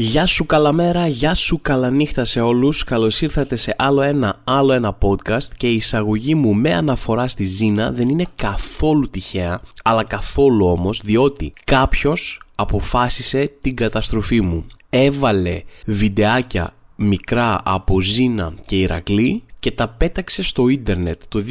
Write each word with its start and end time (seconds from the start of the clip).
Γεια 0.00 0.26
σου 0.26 0.46
καλαμέρα, 0.46 1.06
γεια 1.06 1.34
σου 1.34 1.58
καλανύχτα 1.62 2.24
σε 2.24 2.40
όλους. 2.40 2.84
Καλώς 2.84 3.20
ήρθατε 3.20 3.56
σε 3.56 3.74
άλλο 3.78 4.02
ένα, 4.02 4.40
άλλο 4.44 4.72
ένα 4.72 4.98
podcast 5.00 5.48
Και 5.56 5.68
η 5.68 5.74
εισαγωγή 5.74 6.34
μου 6.34 6.54
με 6.54 6.74
αναφορά 6.74 7.28
στη 7.28 7.44
Ζήνα 7.44 7.90
δεν 7.92 8.08
είναι 8.08 8.24
καθόλου 8.36 9.10
τυχαία 9.10 9.60
Αλλά 9.82 10.04
καθόλου 10.04 10.66
όμως 10.66 11.00
διότι 11.04 11.52
κάποιος 11.64 12.42
αποφάσισε 12.54 13.52
την 13.60 13.76
καταστροφή 13.76 14.40
μου. 14.40 14.66
Έβαλε 14.90 15.62
βιντεάκια 15.86 16.74
μικρά 16.96 17.60
από 17.64 18.00
Ζήνα 18.00 18.54
και 18.66 18.76
Ηρακλή 18.76 19.42
και 19.60 19.70
τα 19.70 19.88
πέταξε 19.88 20.42
στο 20.42 20.68
ίντερνετ. 20.68 21.22
Το 21.28 21.44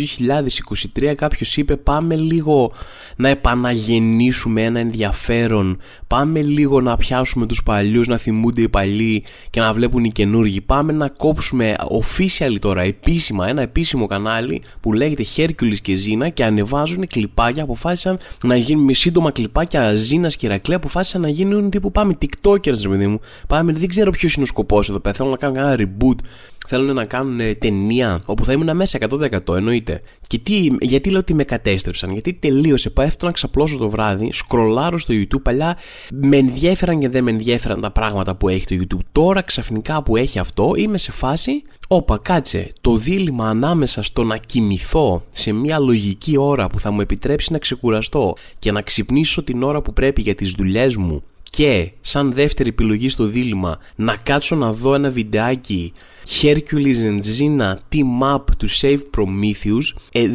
2023 0.96 1.14
κάποιος 1.16 1.58
είπε 1.58 1.76
πάμε 1.76 2.16
λίγο 2.16 2.72
να 3.16 3.30
επαναγεννήσουμε 3.30 4.64
ένα 4.64 4.80
ενδιαφέρον, 4.80 5.80
πάμε 6.08 6.42
λίγο 6.42 6.82
να 6.82 6.96
πιάσουμε 6.96 7.46
τους 7.46 7.64
παλιούς, 7.64 8.08
να 8.08 8.18
θυμούνται 8.18 8.62
οι 8.62 8.70
παλιοί 8.70 9.24
και 9.50 9.60
να 9.60 9.74
βλέπουν 9.74 10.04
οι 10.04 10.12
καινούργοι. 10.12 10.62
Πάμε 10.62 10.94
να 10.94 11.08
κόψουμε 11.08 11.76
official 12.02 12.56
τώρα, 12.60 12.82
επίσημα, 12.82 13.48
ένα 13.48 13.62
επίσημο 13.62 14.08
κανάλι 14.08 14.62
που 14.82 14.94
λέγεται 14.94 15.26
Hercules 15.36 15.80
και 15.82 15.94
Ζήνα 15.94 16.30
και 16.30 16.44
ανεβάζουν 16.44 17.08
κλιπάκια, 17.08 17.64
αποφάσισαν 17.64 18.20
να 18.44 18.56
γίνουν 18.56 18.84
με 18.84 18.94
σύντομα 18.94 19.32
κλιπάκια 19.32 19.94
Ζήνας 19.94 20.36
και 20.36 20.46
Ηρακλή, 20.46 20.74
αποφάσισαν 20.74 21.22
να 21.22 21.30
γίνουν 21.30 21.70
τύπου 21.70 21.92
πάμε 21.92 22.18
TikTokers 22.22 22.82
ρε 22.82 22.90
παιδί 22.90 23.08
μου. 23.08 23.20
Πάμε, 23.48 23.74
δεν 23.74 23.88
ξέρω 23.88 24.12
ποιος 24.12 24.34
είναι 24.34 24.44
ο 24.44 24.48
σκοπός 24.48 24.90
εδώ 24.90 25.00
πέρα, 25.00 25.16
θέλω 25.16 25.30
να 25.30 25.38
κάνω 25.38 25.60
ένα 25.60 25.76
reboot 25.78 26.16
θέλουν 26.68 26.96
να 26.96 27.06
κάνουν 27.06 27.58
ταινία 27.60 27.97
όπου 28.26 28.46
θα 28.46 28.52
ήμουν 28.52 28.76
μέσα 28.76 28.98
100% 29.10 29.56
εννοείται. 29.56 30.02
Και 30.28 30.38
τι, 30.38 30.70
γιατί 30.82 31.10
λέω 31.10 31.20
ότι 31.20 31.34
με 31.34 31.44
κατέστρεψαν, 31.44 32.12
γιατί 32.12 32.34
τελείωσε. 32.34 32.90
Πέφτω 32.90 33.26
να 33.26 33.32
ξαπλώσω 33.32 33.78
το 33.78 33.90
βράδυ, 33.90 34.30
σκρολάρω 34.34 34.98
στο 34.98 35.14
YouTube. 35.14 35.42
Παλιά 35.42 35.78
με 36.12 36.38
ενδιέφεραν 36.38 37.00
και 37.00 37.10
δεν 37.10 37.24
με 37.24 37.32
ενδιέφεραν 37.32 37.82
τα 37.82 37.92
πράγματα 37.92 38.36
που 38.36 38.50
έχει 38.50 38.66
το 38.66 38.76
YouTube. 38.82 39.06
Τώρα 39.12 39.42
ξαφνικά 39.42 40.04
που 40.04 40.16
έχει 40.16 40.40
αυτό, 40.40 40.74
είμαι 40.76 40.98
σε 40.98 41.12
φάση. 41.12 41.64
Όπα, 41.88 42.20
κάτσε. 42.22 42.72
Το 42.82 42.96
δίλημα 42.96 43.50
ανάμεσα 43.50 44.04
στο 44.04 44.24
να 44.24 44.38
κοιμηθώ 44.38 45.24
σε 45.32 45.52
μια 45.52 45.80
λογική 45.80 46.38
ώρα 46.38 46.68
που 46.68 46.80
θα 46.80 46.92
μου 46.92 47.02
επιτρέψει 47.02 47.52
να 47.52 47.58
ξεκουραστώ 47.58 48.36
και 48.60 48.72
να 48.72 48.82
ξυπνήσω 48.82 49.44
την 49.44 49.64
ώρα 49.64 49.82
που 49.82 49.94
πρέπει 49.94 50.22
για 50.22 50.36
τις 50.36 50.52
δουλειές 50.52 50.96
μου 50.96 51.24
και 51.50 51.92
σαν 52.02 52.34
δεύτερη 52.34 52.70
επιλογή 52.70 53.10
στο 53.10 53.26
δίλημα 53.26 53.80
να 53.96 54.16
κάτσω 54.16 54.56
να 54.56 54.74
δω 54.74 54.94
ένα 54.94 55.10
βιντεάκι 55.10 55.94
Hercules 56.28 57.00
and 57.10 57.22
Xena 57.22 57.78
team 57.90 58.22
up 58.22 58.46
to 58.60 58.68
save 58.68 59.02
Prometheus. 59.18 59.96
Ε, 60.12 60.28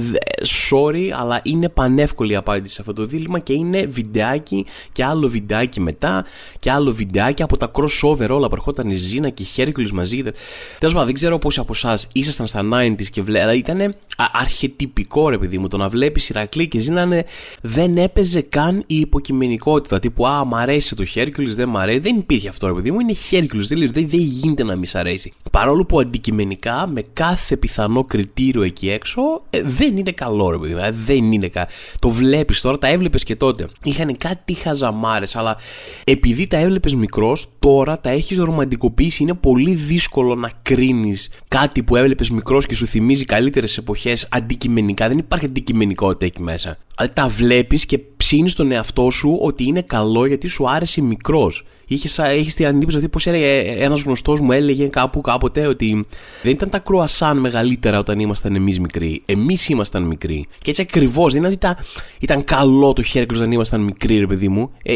sorry 0.71 1.09
αλλά 1.21 1.41
είναι 1.43 1.69
πανεύκολη 1.69 2.33
η 2.33 2.37
απάντηση 2.37 2.75
σε 2.75 2.81
αυτό 2.81 2.93
το 2.93 3.07
δίλημα 3.07 3.39
και 3.39 3.53
είναι 3.53 3.87
βιντεάκι 3.87 4.67
και 4.93 5.05
άλλο 5.05 5.29
βιντεάκι 5.29 5.81
μετά 5.81 6.25
και 6.59 6.71
άλλο 6.71 6.93
βιντεάκι 6.93 7.43
από 7.43 7.57
τα 7.57 7.71
crossover 7.75 8.29
όλα 8.29 8.49
που 8.49 8.55
ερχόταν 8.55 8.91
η 8.91 8.95
Xena 8.95 9.29
και 9.35 9.43
η 9.43 9.47
Hercules 9.57 9.91
μαζί. 9.93 10.17
Τέλος 10.17 10.35
πάντων 10.79 11.05
δεν 11.05 11.15
ξέρω 11.15 11.39
πόσοι 11.39 11.61
από 11.61 11.73
εσάς 11.75 12.09
ήσασταν 12.13 12.47
στα 12.47 12.61
90s 12.73 13.05
και 13.11 13.23
βλέπετε 13.23 13.57
ήταν 13.57 13.95
αρχετυπικό 14.33 15.29
ρε 15.29 15.39
παιδί 15.39 15.59
μου 15.59 15.69
το 15.69 15.77
να 15.77 15.89
βλέπεις 15.89 16.29
Ηρακλή 16.29 16.69
και 16.69 16.81
Xena 16.87 17.21
δεν 17.61 17.97
έπαιζε 17.97 18.41
καν 18.41 18.85
η 18.87 18.97
υποκειμενικότητα. 18.97 19.99
Τύπου 19.99 20.27
α 20.27 20.45
μ' 20.45 20.55
αρέσει 20.55 20.97
το 20.97 21.05
Hercules 21.15 21.55
δεν 21.55 21.69
μ' 21.69 21.77
αρέσει 21.77 21.99
δεν 21.99 22.17
υπήρχε 22.17 22.49
αυτό 22.49 22.67
ρε 22.67 22.73
παιδί 22.73 22.91
μου 22.91 23.01
είναι 23.01 23.15
Hercules 23.31 23.67
δεν, 23.69 23.79
δεν, 23.79 24.09
δεν 24.09 24.21
γίνεται 24.21 24.65
να 24.65 24.77
μη 24.77 24.87
σ' 24.87 24.95
αρέσει. 24.95 25.33
Παρόλο 25.51 25.82
που 25.85 26.01
αντικειμενικά 26.01 26.87
με 26.87 27.03
κάθε 27.13 27.57
πιθανό 27.57 28.05
κριτήριο 28.05 28.63
εκεί 28.63 28.91
έξω 28.91 29.23
ε, 29.51 29.63
δεν 29.63 29.97
είναι 29.97 30.13
καλό 30.13 30.51
ρε 30.51 30.59
παιδί. 30.59 30.75
Δηλαδή, 30.75 30.99
δεν 31.05 31.33
είναι 31.33 31.49
καλό. 31.49 31.67
Το 31.99 32.11
βλέπεις 32.11 32.61
τώρα, 32.61 32.79
τα 32.79 32.89
έβλεπες 32.89 33.23
και 33.23 33.37
τότε. 33.37 33.67
Είχαν 33.85 34.17
κάτι 34.19 34.55
χαζαμάρες, 34.55 35.37
αλλά 35.37 35.57
επειδή 36.05 36.47
τα 36.47 36.57
έβλεπες 36.57 36.95
μικρός, 36.95 37.49
τώρα 37.59 38.01
τα 38.01 38.11
έχεις 38.11 38.39
ρομαντικοποιήσει. 38.39 39.23
Είναι 39.23 39.35
πολύ 39.35 39.75
δύσκολο 39.75 40.35
να 40.35 40.51
κρίνεις 40.63 41.31
κάτι 41.49 41.83
που 41.83 41.97
έβλεπες 41.97 42.31
μικρός 42.31 42.67
και 42.67 42.75
σου 42.75 42.87
θυμίζει 42.87 43.25
καλύτερες 43.25 43.77
εποχές 43.77 44.29
αντικειμενικά. 44.31 45.09
Δεν 45.09 45.19
υπάρχει 45.19 45.45
αντικειμενικότητα 45.45 46.25
εκεί 46.25 46.43
μέσα. 46.43 46.79
Δηλαδή, 46.97 47.15
τα 47.15 47.29
βλέπεις 47.29 47.87
και 47.87 47.99
ψήνεις 48.23 48.55
τον 48.55 48.73
εαυτό 48.73 49.11
σου 49.11 49.39
ότι 49.41 49.65
είναι 49.65 49.83
καλό 49.83 50.27
γιατί 50.27 50.49
σου 50.49 50.71
άρεσε 50.71 51.03
μικρός. 51.03 51.65
Είχε 51.87 52.23
έχεις 52.23 52.55
την 52.55 52.67
αντίποση 52.67 52.97
αυτή, 52.97 53.09
πώ 53.09 53.31
έλεγε 53.31 53.83
ένας 53.85 54.03
γνωστός 54.03 54.41
μου, 54.41 54.53
έλεγε 54.53 54.87
κάπου 54.87 55.21
κάποτε 55.21 55.67
ότι 55.67 56.07
δεν 56.43 56.53
ήταν 56.53 56.69
τα 56.69 56.79
κρουασάν 56.79 57.39
μεγαλύτερα 57.39 57.99
όταν 57.99 58.19
ήμασταν 58.19 58.55
εμείς 58.55 58.81
μικροί. 58.81 59.23
Εμείς 59.27 59.69
ήμασταν 59.69 60.03
μικροί. 60.03 60.47
Και 60.59 60.71
έτσι 60.71 60.83
ακριβώς, 60.83 61.33
δεν 61.33 61.43
είναι 61.43 61.47
ότι 61.47 61.57
ήταν, 61.57 61.77
ήταν 62.21 62.45
καλό 62.45 62.93
το 62.93 63.03
Hercules 63.03 63.39
όταν 63.39 63.53
ήμασταν 63.53 63.81
μικροί, 63.81 64.19
ρε 64.19 64.27
παιδί 64.27 64.49
μου. 64.49 64.71
Ε, 64.83 64.95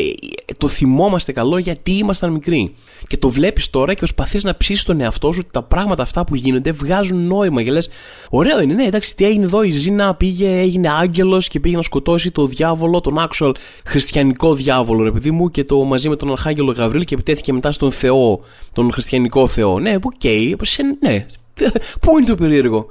το 0.59 0.69
θυμόμαστε 0.69 1.33
καλό 1.33 1.59
γιατί 1.59 1.93
ήμασταν 1.93 2.33
μικροί. 2.33 2.75
Και 3.07 3.17
το 3.17 3.29
βλέπεις 3.29 3.71
τώρα 3.71 3.93
και 3.93 3.99
προσπαθείς 3.99 4.45
να 4.45 4.57
ψήσεις 4.57 4.85
τον 4.85 5.01
εαυτό 5.01 5.33
σου 5.33 5.41
ότι 5.43 5.53
τα 5.53 5.63
πράγματα 5.63 6.03
αυτά 6.03 6.25
που 6.25 6.35
γίνονται 6.35 6.71
βγάζουν 6.71 7.27
νόημα. 7.27 7.63
Και 7.63 7.71
λες, 7.71 7.89
ωραίο 8.31 8.61
είναι, 8.61 8.75
ναι, 8.75 8.85
εντάξει, 8.85 9.17
τι 9.17 9.25
έγινε 9.25 9.45
εδώ, 9.45 9.63
η 9.63 9.71
Ζήνα 9.71 10.15
πήγε, 10.15 10.59
έγινε 10.61 10.89
άγγελος 10.89 11.49
και 11.49 11.61
πήγε 11.61 11.77
να 11.77 11.83
σκοτώσει 11.83 12.31
το 12.31 12.47
διάβολο, 12.47 13.01
τον 13.01 13.16
actual 13.19 13.53
χριστιανικό 13.85 14.55
διάβολο, 14.55 15.03
ρε 15.03 15.11
παιδί 15.11 15.31
μου, 15.31 15.51
και 15.51 15.65
το 15.65 15.85
μαζί 15.85 16.09
με 16.09 16.17
τον 16.17 16.33
Αρχάγγελο 16.33 16.73
Γαβρίλ 16.73 17.05
και 17.05 17.15
επιτέθηκε 17.15 17.53
μετά 17.53 17.73
στον 17.73 17.91
Θεό, 17.93 18.41
τον 18.73 18.93
χριστιανικό 18.93 19.47
Θεό. 19.47 19.79
Ναι, 19.79 19.95
OK, 19.95 20.13
okay, 20.23 20.55
ναι. 21.01 21.27
Πού 22.01 22.19
είναι 22.19 22.27
το 22.27 22.35
περίεργο; 22.35 22.87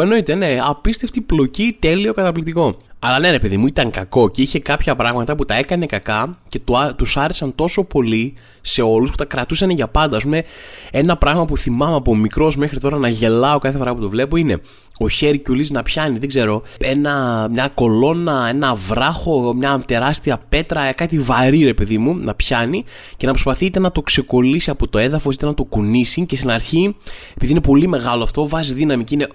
Εννοείται, 0.00 0.34
ναι, 0.34 0.58
απίστευτη 0.62 1.20
πλοκή, 1.20 1.76
τέλειο, 1.80 2.14
καταπληκτικό. 2.14 2.76
Αλλά 2.98 3.18
ναι, 3.18 3.30
ρε 3.30 3.38
παιδί 3.38 3.56
μου, 3.56 3.66
ήταν 3.66 3.90
κακό 3.90 4.28
και 4.28 4.42
είχε 4.42 4.60
κάποια 4.60 4.96
πράγματα 4.96 5.36
που 5.36 5.44
τα 5.44 5.54
έκανε 5.54 5.86
κακά 5.86 6.38
και 6.48 6.60
τους 6.96 7.16
άρεσαν 7.16 7.54
τόσο 7.54 7.84
πολύ 7.84 8.34
σε 8.66 8.82
όλους 8.82 9.10
που 9.10 9.16
τα 9.16 9.24
κρατούσαν 9.24 9.70
για 9.70 9.88
πάντα. 9.88 10.16
Α 10.16 10.20
πούμε, 10.20 10.44
ένα 10.90 11.16
πράγμα 11.16 11.44
που 11.44 11.56
θυμάμαι 11.56 11.96
από 11.96 12.16
μικρός 12.16 12.56
μέχρι 12.56 12.80
τώρα 12.80 12.98
να 12.98 13.08
γελάω 13.08 13.58
κάθε 13.58 13.78
φορά 13.78 13.94
που 13.94 14.00
το 14.00 14.08
βλέπω 14.08 14.36
είναι 14.36 14.60
ο 14.98 15.08
Χέρκιουλης 15.08 15.70
να 15.70 15.82
πιάνει, 15.82 16.18
δεν 16.18 16.28
ξέρω, 16.28 16.62
ένα, 16.78 17.46
μια 17.50 17.68
κολόνα, 17.74 18.48
ένα 18.48 18.74
βράχο, 18.74 19.54
μια 19.54 19.82
τεράστια 19.86 20.40
πέτρα, 20.48 20.92
κάτι 20.92 21.18
βαρύ 21.18 21.64
ρε 21.64 21.74
παιδί 21.74 21.98
μου, 21.98 22.14
να 22.14 22.34
πιάνει 22.34 22.84
και 23.16 23.26
να 23.26 23.32
προσπαθεί 23.32 23.64
είτε 23.64 23.78
να 23.78 23.92
το 23.92 24.02
ξεκολλήσει 24.02 24.70
από 24.70 24.88
το 24.88 24.98
έδαφος 24.98 25.34
είτε 25.34 25.46
να 25.46 25.54
το 25.54 25.64
κουνήσει 25.64 26.26
και 26.26 26.36
στην 26.36 26.50
αρχή, 26.50 26.96
επειδή 27.34 27.52
είναι 27.52 27.60
πολύ 27.60 27.88
μεγάλο 27.88 28.22
αυτό, 28.22 28.48
βάζει 28.48 28.72
δύναμη 28.74 29.04
και 29.04 29.14
είναι. 29.14 29.28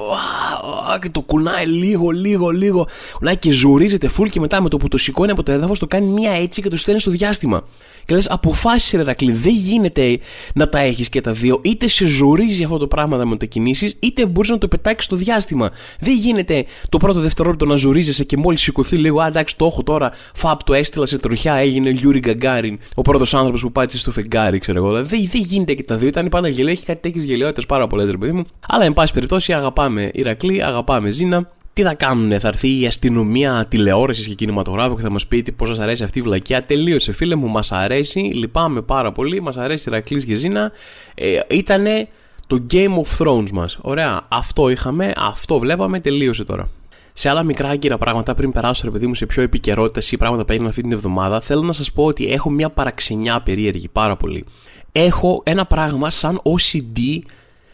και 1.01 1.09
το 1.09 1.21
κουνάει 1.21 1.65
λίγο, 1.65 2.09
λίγο, 2.09 2.49
λίγο. 2.49 2.87
Κουνάει 3.13 3.37
και 3.37 3.51
ζουρίζεται 3.51 4.07
φουλ 4.07 4.27
και 4.27 4.39
μετά 4.39 4.61
με 4.61 4.69
το 4.69 4.77
που 4.77 4.87
το 4.87 4.97
σηκώνει 4.97 5.31
από 5.31 5.43
το 5.43 5.51
έδαφος 5.51 5.79
το 5.79 5.87
κάνει 5.87 6.07
μια 6.07 6.31
έτσι 6.31 6.61
και 6.61 6.69
το 6.69 6.77
στέλνει 6.77 6.99
στο 6.99 7.11
διάστημα. 7.11 7.63
Και 8.05 8.15
λες, 8.15 8.29
αποφάσισε 8.29 8.97
ρε 8.97 9.03
Ηρακλή, 9.21 9.41
δεν 9.41 9.53
γίνεται 9.53 10.19
να 10.53 10.69
τα 10.69 10.79
έχεις 10.79 11.09
και 11.09 11.21
τα 11.21 11.31
δύο. 11.31 11.59
Είτε 11.61 11.87
σε 11.87 12.05
ζορίζει 12.05 12.63
αυτό 12.63 12.77
το 12.77 12.87
πράγμα 12.87 13.17
να 13.17 13.25
μετακινήσεις, 13.25 13.97
είτε 13.99 14.25
μπορείς 14.25 14.49
να 14.49 14.57
το 14.57 14.67
πετάξεις 14.67 15.05
στο 15.05 15.15
διάστημα. 15.15 15.71
Δεν 15.99 16.15
γίνεται 16.15 16.65
το 16.89 16.97
πρώτο 16.97 17.19
δευτερόλεπτο 17.19 17.65
να 17.65 17.75
ζορίζεσαι 17.75 18.23
και 18.23 18.37
μόλις 18.37 18.61
σηκωθεί 18.61 18.97
λίγο, 18.97 19.19
α 19.19 19.27
εντάξει, 19.27 19.57
το 19.57 19.65
έχω 19.65 19.83
τώρα. 19.83 20.11
Φαπ, 20.33 20.63
το 20.63 20.73
έστειλα 20.73 21.05
σε 21.05 21.17
τροχιά, 21.19 21.53
έγινε 21.53 21.89
Γιούρι 21.89 22.19
Γκαγκάριν, 22.19 22.79
ο 22.95 23.01
πρώτος 23.01 23.33
άνθρωπος 23.33 23.61
που 23.61 23.71
πάτησε 23.71 23.97
στο 23.97 24.11
φεγγάρι, 24.11 24.59
ξέρω 24.59 24.77
εγώ. 24.77 24.89
Δηλαδή 24.89 25.27
δεν 25.27 25.41
γίνεται 25.41 25.73
και 25.73 25.83
τα 25.83 25.95
δύο. 25.95 26.07
Ήταν 26.07 26.29
πάντα 26.29 26.47
γελοίο, 26.47 26.71
έχει 26.71 26.85
κάτι 26.85 27.01
τέτοιες 27.01 27.23
γελοιότητες 27.23 27.65
πάρα 27.65 27.87
πολλές, 27.87 28.09
ρε 28.09 28.17
παιδί 28.17 28.31
μου. 28.31 28.43
Αλλά 28.67 28.85
εν 28.85 28.93
πάση 28.93 29.13
περιπτώσει 29.13 29.53
αγαπάμε 29.53 30.11
Ηρακλή, 30.13 30.63
αγαπάμε 30.63 31.09
Ζήνα 31.09 31.49
τι 31.73 31.81
θα 31.81 31.93
κάνουνε, 31.93 32.39
θα 32.39 32.47
έρθει 32.47 32.79
η 32.79 32.85
αστυνομία 32.85 33.65
τηλεόρασης 33.69 34.27
και 34.27 34.33
κινηματογράφου 34.33 34.95
και 34.95 35.01
θα 35.01 35.09
μας 35.09 35.27
πει 35.27 35.51
πώς 35.55 35.67
σας 35.67 35.79
αρέσει 35.79 36.03
αυτή 36.03 36.19
η 36.19 36.21
βλακεία. 36.21 36.61
Τελείωσε, 36.61 37.11
φίλε 37.11 37.35
μου, 37.35 37.47
μας 37.47 37.71
αρέσει. 37.71 38.19
Λυπάμαι 38.19 38.81
πάρα 38.81 39.11
πολύ. 39.11 39.41
Μας 39.41 39.57
αρέσει 39.57 39.89
η 39.89 39.91
Ρακλή 39.91 40.25
και 40.25 40.35
Ζήνα. 40.35 40.71
Ε, 41.15 41.39
ήτανε 41.49 42.07
το 42.47 42.65
Game 42.71 42.95
of 43.01 43.17
Thrones 43.17 43.49
μας. 43.51 43.77
Ωραία, 43.81 44.25
αυτό 44.27 44.69
είχαμε, 44.69 45.13
αυτό 45.15 45.59
βλέπαμε, 45.59 45.99
τελείωσε 45.99 46.43
τώρα. 46.43 46.69
Σε 47.13 47.29
άλλα 47.29 47.43
μικρά 47.43 47.69
άγκυρα 47.69 47.97
πράγματα, 47.97 48.35
πριν 48.35 48.51
περάσω 48.51 48.81
ρε 48.85 48.91
παιδί 48.91 49.07
μου 49.07 49.15
σε 49.15 49.25
πιο 49.25 49.41
επικαιρότητα 49.43 50.07
ή 50.11 50.17
πράγματα 50.17 50.45
που 50.45 50.51
έγιναν 50.51 50.69
αυτή 50.69 50.81
την 50.81 50.91
εβδομάδα, 50.91 51.41
θέλω 51.41 51.61
να 51.61 51.73
σας 51.73 51.91
πω 51.91 52.05
ότι 52.05 52.31
έχω 52.31 52.49
μια 52.49 52.69
παραξενιά 52.69 53.41
περίεργη 53.41 53.87
πάρα 53.87 54.15
πολύ. 54.15 54.45
Έχω 54.91 55.41
ένα 55.45 55.65
πράγμα 55.65 56.09
σαν 56.09 56.41
OCD 56.43 57.19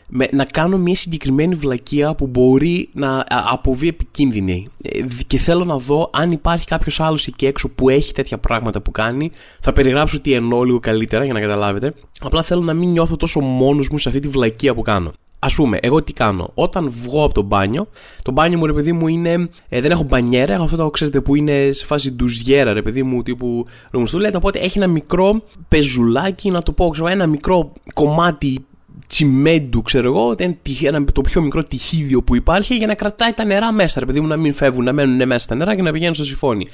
με, 0.07 0.27
να 0.31 0.45
κάνω 0.45 0.77
μια 0.77 0.95
συγκεκριμένη 0.95 1.55
βλακεία 1.55 2.15
που 2.15 2.27
μπορεί 2.27 2.89
να 2.93 3.25
αποβεί 3.27 3.87
επικίνδυνη. 3.87 4.67
Ε, 4.81 4.99
και 5.27 5.37
θέλω 5.37 5.65
να 5.65 5.77
δω 5.77 6.09
αν 6.13 6.31
υπάρχει 6.31 6.65
κάποιος 6.65 6.99
άλλος 6.99 7.27
εκεί 7.27 7.45
έξω 7.45 7.69
που 7.69 7.89
έχει 7.89 8.13
τέτοια 8.13 8.37
πράγματα 8.37 8.81
που 8.81 8.91
κάνει. 8.91 9.31
Θα 9.59 9.73
περιγράψω 9.73 10.19
τι 10.19 10.33
εννοώ 10.33 10.63
λίγο 10.63 10.79
καλύτερα 10.79 11.23
για 11.23 11.33
να 11.33 11.39
καταλάβετε. 11.39 11.93
Απλά 12.19 12.43
θέλω 12.43 12.61
να 12.61 12.73
μην 12.73 12.89
νιώθω 12.89 13.15
τόσο 13.15 13.39
μόνος 13.39 13.89
μου 13.89 13.97
σε 13.97 14.09
αυτή 14.09 14.21
τη 14.21 14.27
βλακεία 14.27 14.73
που 14.73 14.81
κάνω. 14.81 15.13
Α 15.39 15.47
πούμε, 15.47 15.77
εγώ 15.81 16.03
τι 16.03 16.13
κάνω. 16.13 16.51
Όταν 16.53 16.93
βγω 17.03 17.23
από 17.23 17.33
το 17.33 17.41
μπάνιο, 17.41 17.87
το 18.21 18.31
μπάνιο 18.31 18.57
μου 18.57 18.65
ρε 18.65 18.73
παιδί 18.73 18.91
μου 18.91 19.07
είναι. 19.07 19.49
Ε, 19.69 19.81
δεν 19.81 19.91
έχω 19.91 20.03
μπανιέρα, 20.03 20.53
έχω 20.53 20.63
αυτό 20.63 20.77
το 20.77 20.89
ξέρετε 20.89 21.21
που 21.21 21.35
είναι 21.35 21.69
σε 21.71 21.85
φάση 21.85 22.11
ντουζιέρα 22.11 22.73
ρε 22.73 22.81
παιδί 22.81 23.03
μου, 23.03 23.23
τύπου 23.23 23.65
ρομουστούλια. 23.91 24.31
Οπότε 24.35 24.59
έχει 24.59 24.77
ένα 24.77 24.87
μικρό 24.87 25.43
πεζουλάκι, 25.67 26.51
να 26.51 26.61
το 26.61 26.71
πω, 26.71 26.89
ξέρω, 26.89 27.07
ένα 27.07 27.27
μικρό 27.27 27.73
κομμάτι 27.93 28.65
τσιμέντου, 29.07 29.81
ξέρω 29.81 30.07
εγώ, 30.07 30.35
ένα, 30.81 31.05
το 31.05 31.21
πιο 31.21 31.41
μικρό 31.41 31.63
τυχίδιο 31.63 32.23
που 32.23 32.35
υπάρχει 32.35 32.75
για 32.75 32.87
να 32.87 32.95
κρατάει 32.95 33.33
τα 33.33 33.45
νερά 33.45 33.71
μέσα, 33.71 33.99
ρε 33.99 34.05
παιδί 34.05 34.19
μου, 34.19 34.27
να 34.27 34.37
μην 34.37 34.53
φεύγουν, 34.53 34.83
να 34.83 34.93
μένουν 34.93 35.27
μέσα 35.27 35.47
τα 35.47 35.55
νερά 35.55 35.75
και 35.75 35.81
να 35.81 35.91
πηγαίνουν 35.91 36.15
στο 36.15 36.23
συμφώνι. 36.23 36.67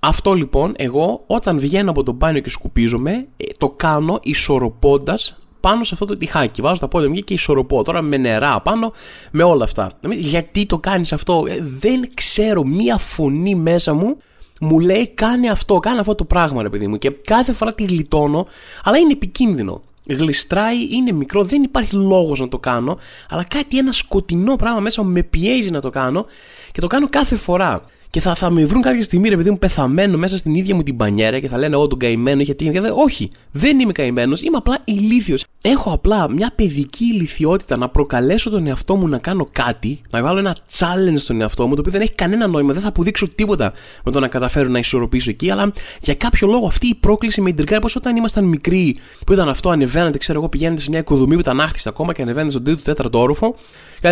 Αυτό 0.00 0.32
λοιπόν, 0.32 0.74
εγώ 0.76 1.22
όταν 1.26 1.58
βγαίνω 1.58 1.90
από 1.90 2.02
το 2.02 2.12
μπάνιο 2.12 2.40
και 2.40 2.50
σκουπίζομαι, 2.50 3.26
ε, 3.36 3.44
το 3.58 3.68
κάνω 3.68 4.18
ισορροπώντας 4.22 5.38
πάνω 5.60 5.84
σε 5.84 5.90
αυτό 5.92 6.04
το 6.06 6.16
τυχάκι. 6.16 6.60
Βάζω 6.60 6.80
τα 6.80 6.88
πόδια 6.88 7.08
μου 7.08 7.14
και 7.14 7.34
ισορροπώ. 7.34 7.82
Τώρα 7.82 8.02
με 8.02 8.16
νερά 8.16 8.60
πάνω, 8.60 8.92
με 9.30 9.42
όλα 9.42 9.64
αυτά. 9.64 9.92
Γιατί 10.18 10.66
το 10.66 10.78
κάνεις 10.78 11.12
αυτό, 11.12 11.44
ε, 11.48 11.58
δεν 11.60 12.08
ξέρω. 12.14 12.64
Μία 12.64 12.98
φωνή 12.98 13.54
μέσα 13.54 13.94
μου 13.94 14.16
μου 14.60 14.78
λέει 14.78 15.08
κάνει 15.08 15.48
αυτό, 15.48 15.78
κάνει 15.78 15.98
αυτό 15.98 16.14
το 16.14 16.24
πράγμα, 16.24 16.62
ρε 16.62 16.68
παιδί 16.68 16.86
μου. 16.86 16.98
Και 16.98 17.10
κάθε 17.10 17.52
φορά 17.52 17.74
τη 17.74 17.84
γλιτώνω, 17.84 18.46
αλλά 18.82 18.98
είναι 18.98 19.12
επικίνδυνο. 19.12 19.82
Γλιστράει, 20.08 20.94
είναι 20.94 21.12
μικρό, 21.12 21.44
δεν 21.44 21.62
υπάρχει 21.62 21.94
λόγος 21.94 22.40
να 22.40 22.48
το 22.48 22.58
κάνω, 22.58 22.98
αλλά 23.28 23.44
κάτι 23.44 23.78
ένα 23.78 23.92
σκοτεινό 23.92 24.56
πράγμα 24.56 24.80
μέσα 24.80 25.02
μου 25.02 25.10
με 25.10 25.22
πιέζει 25.22 25.70
να 25.70 25.80
το 25.80 25.90
κάνω 25.90 26.26
και 26.72 26.80
το 26.80 26.86
κάνω 26.86 27.08
κάθε 27.08 27.36
φορά 27.36 27.84
και 28.14 28.20
θα, 28.20 28.34
θα 28.34 28.50
με 28.50 28.64
βρουν 28.64 28.82
κάποια 28.82 29.02
στιγμή, 29.02 29.28
ρε 29.28 29.36
παιδί 29.36 29.50
μου, 29.50 29.58
πεθαμένο 29.58 30.18
μέσα 30.18 30.38
στην 30.38 30.54
ίδια 30.54 30.74
μου 30.74 30.82
την 30.82 30.96
πανιέρα 30.96 31.38
και 31.40 31.48
θα 31.48 31.58
λένε 31.58 31.74
Εγώ 31.74 31.86
τον 31.86 31.98
καημένο 31.98 32.42
γιατί. 32.42 32.64
είναι. 32.64 32.92
Όχι, 32.94 33.30
δεν 33.52 33.80
είμαι 33.80 33.92
καημένος, 33.92 34.42
είμαι 34.42 34.56
απλά 34.56 34.78
ηλίθιος. 34.84 35.44
Έχω 35.62 35.92
απλά 35.92 36.30
μια 36.30 36.52
παιδική 36.54 37.04
ηλικιότητα 37.04 37.76
να 37.76 37.88
προκαλέσω 37.88 38.50
τον 38.50 38.66
εαυτό 38.66 38.96
μου 38.96 39.08
να 39.08 39.18
κάνω 39.18 39.48
κάτι, 39.52 40.00
να 40.10 40.22
βάλω 40.22 40.38
ένα 40.38 40.56
challenge 40.78 41.16
στον 41.16 41.40
εαυτό 41.40 41.66
μου, 41.66 41.74
το 41.74 41.80
οποίο 41.80 41.92
δεν 41.92 42.00
έχει 42.00 42.12
κανένα 42.12 42.46
νόημα, 42.46 42.72
δεν 42.72 42.82
θα 42.82 42.88
αποδείξω 42.88 43.28
τίποτα 43.28 43.72
με 44.04 44.12
το 44.12 44.20
να 44.20 44.28
καταφέρω 44.28 44.68
να 44.68 44.78
ισορροπήσω 44.78 45.30
εκεί, 45.30 45.50
αλλά 45.50 45.72
για 46.00 46.14
κάποιο 46.14 46.46
λόγο 46.46 46.66
αυτή 46.66 46.86
η 46.86 46.94
πρόκληση 46.94 47.40
με 47.40 47.50
εντρικάρει 47.50 47.80
πω 47.80 47.88
όταν 47.96 48.16
ήμασταν 48.16 48.44
μικροί, 48.44 48.96
που 49.26 49.32
ήταν 49.32 49.48
αυτό, 49.48 49.70
ανεβαίνατε, 49.70 50.18
ξέρω 50.18 50.38
εγώ, 50.38 50.48
πηγαίνετε 50.48 50.80
σε 50.80 50.90
μια 50.90 50.98
οικοδομή 50.98 51.34
που 51.34 51.40
ήταν 51.40 51.60
ακόμα 51.84 52.12
και 52.12 52.22
ανεβαίνετε 52.22 52.50
στον 52.50 52.64
τρίτο 52.64 52.82
τέταρτο 52.82 53.20
όροφο, 53.20 53.54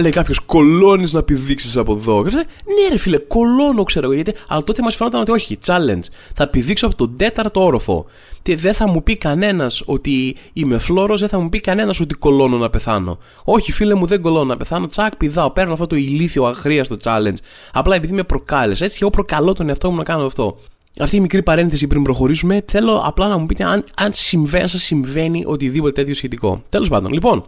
λέει 0.00 0.10
κάποιος, 0.10 0.38
κολώνεις 0.40 1.12
να 1.12 1.22
πηδήξεις 1.22 1.76
από 1.76 1.92
εδώ. 1.92 2.22
ναι, 2.22 2.88
ρε 2.90 2.98
φίλε, 2.98 3.18
κολώνω, 3.18 3.82
ξέρω 3.92 4.06
εγώ 4.06 4.14
γιατί. 4.14 4.34
Αλλά 4.48 4.64
τότε 4.64 4.82
μας 4.82 4.96
φαινόταν 4.96 5.20
ότι 5.20 5.30
όχι, 5.30 5.58
challenge. 5.66 6.02
Θα 6.34 6.48
πηδήξω 6.48 6.86
από 6.86 6.96
τον 6.96 7.16
τέταρτο 7.16 7.64
όροφο. 7.64 8.06
Και 8.42 8.56
δεν 8.56 8.74
θα 8.74 8.88
μου 8.88 9.02
πει 9.02 9.16
κανένας 9.16 9.82
ότι 9.86 10.36
είμαι 10.52 10.78
φλόρος, 10.78 11.20
δεν 11.20 11.28
θα 11.28 11.38
μου 11.38 11.48
πει 11.48 11.60
κανένας 11.60 12.00
ότι 12.00 12.14
κολώνω 12.14 12.56
να 12.56 12.70
πεθάνω. 12.70 13.18
Όχι, 13.44 13.72
φίλε 13.72 13.94
μου, 13.94 14.06
δεν 14.06 14.20
κολώνω 14.20 14.44
να 14.44 14.56
πεθάνω. 14.56 14.86
Τσακ, 14.86 15.16
πηδάω. 15.16 15.50
Παίρνω 15.50 15.72
αυτό 15.72 15.86
το 15.86 15.96
ηλίθιο 15.96 16.44
αχρίαστο 16.44 16.96
challenge. 17.04 17.36
Απλά 17.72 17.94
επειδή 17.94 18.12
με 18.12 18.22
προκάλεσε. 18.22 18.84
Έτσι 18.84 18.96
και 18.96 19.02
εγώ 19.04 19.12
προκαλώ 19.12 19.52
τον 19.52 19.68
εαυτό 19.68 19.90
μου 19.90 19.96
να 19.96 20.02
κάνω 20.02 20.24
αυτό. 20.24 20.56
Αυτή 21.00 21.16
η 21.16 21.20
μικρή 21.20 21.42
παρένθεση 21.42 21.86
πριν 21.86 22.02
προχωρήσουμε, 22.02 22.64
θέλω 22.70 23.02
απλά 23.04 23.28
να 23.28 23.38
μου 23.38 23.46
πείτε 23.46 23.64
αν, 23.64 23.84
αν 23.96 24.10
συμβαίνει, 24.12 24.62
αν 24.62 24.68
σας 24.68 24.82
συμβαίνει 24.82 25.44
οτιδήποτε 25.46 25.92
τέτοιο 25.92 26.14
σχετικό. 26.14 26.62
Τέλος 26.68 26.88
πάντων, 26.88 27.12
λοιπόν, 27.12 27.44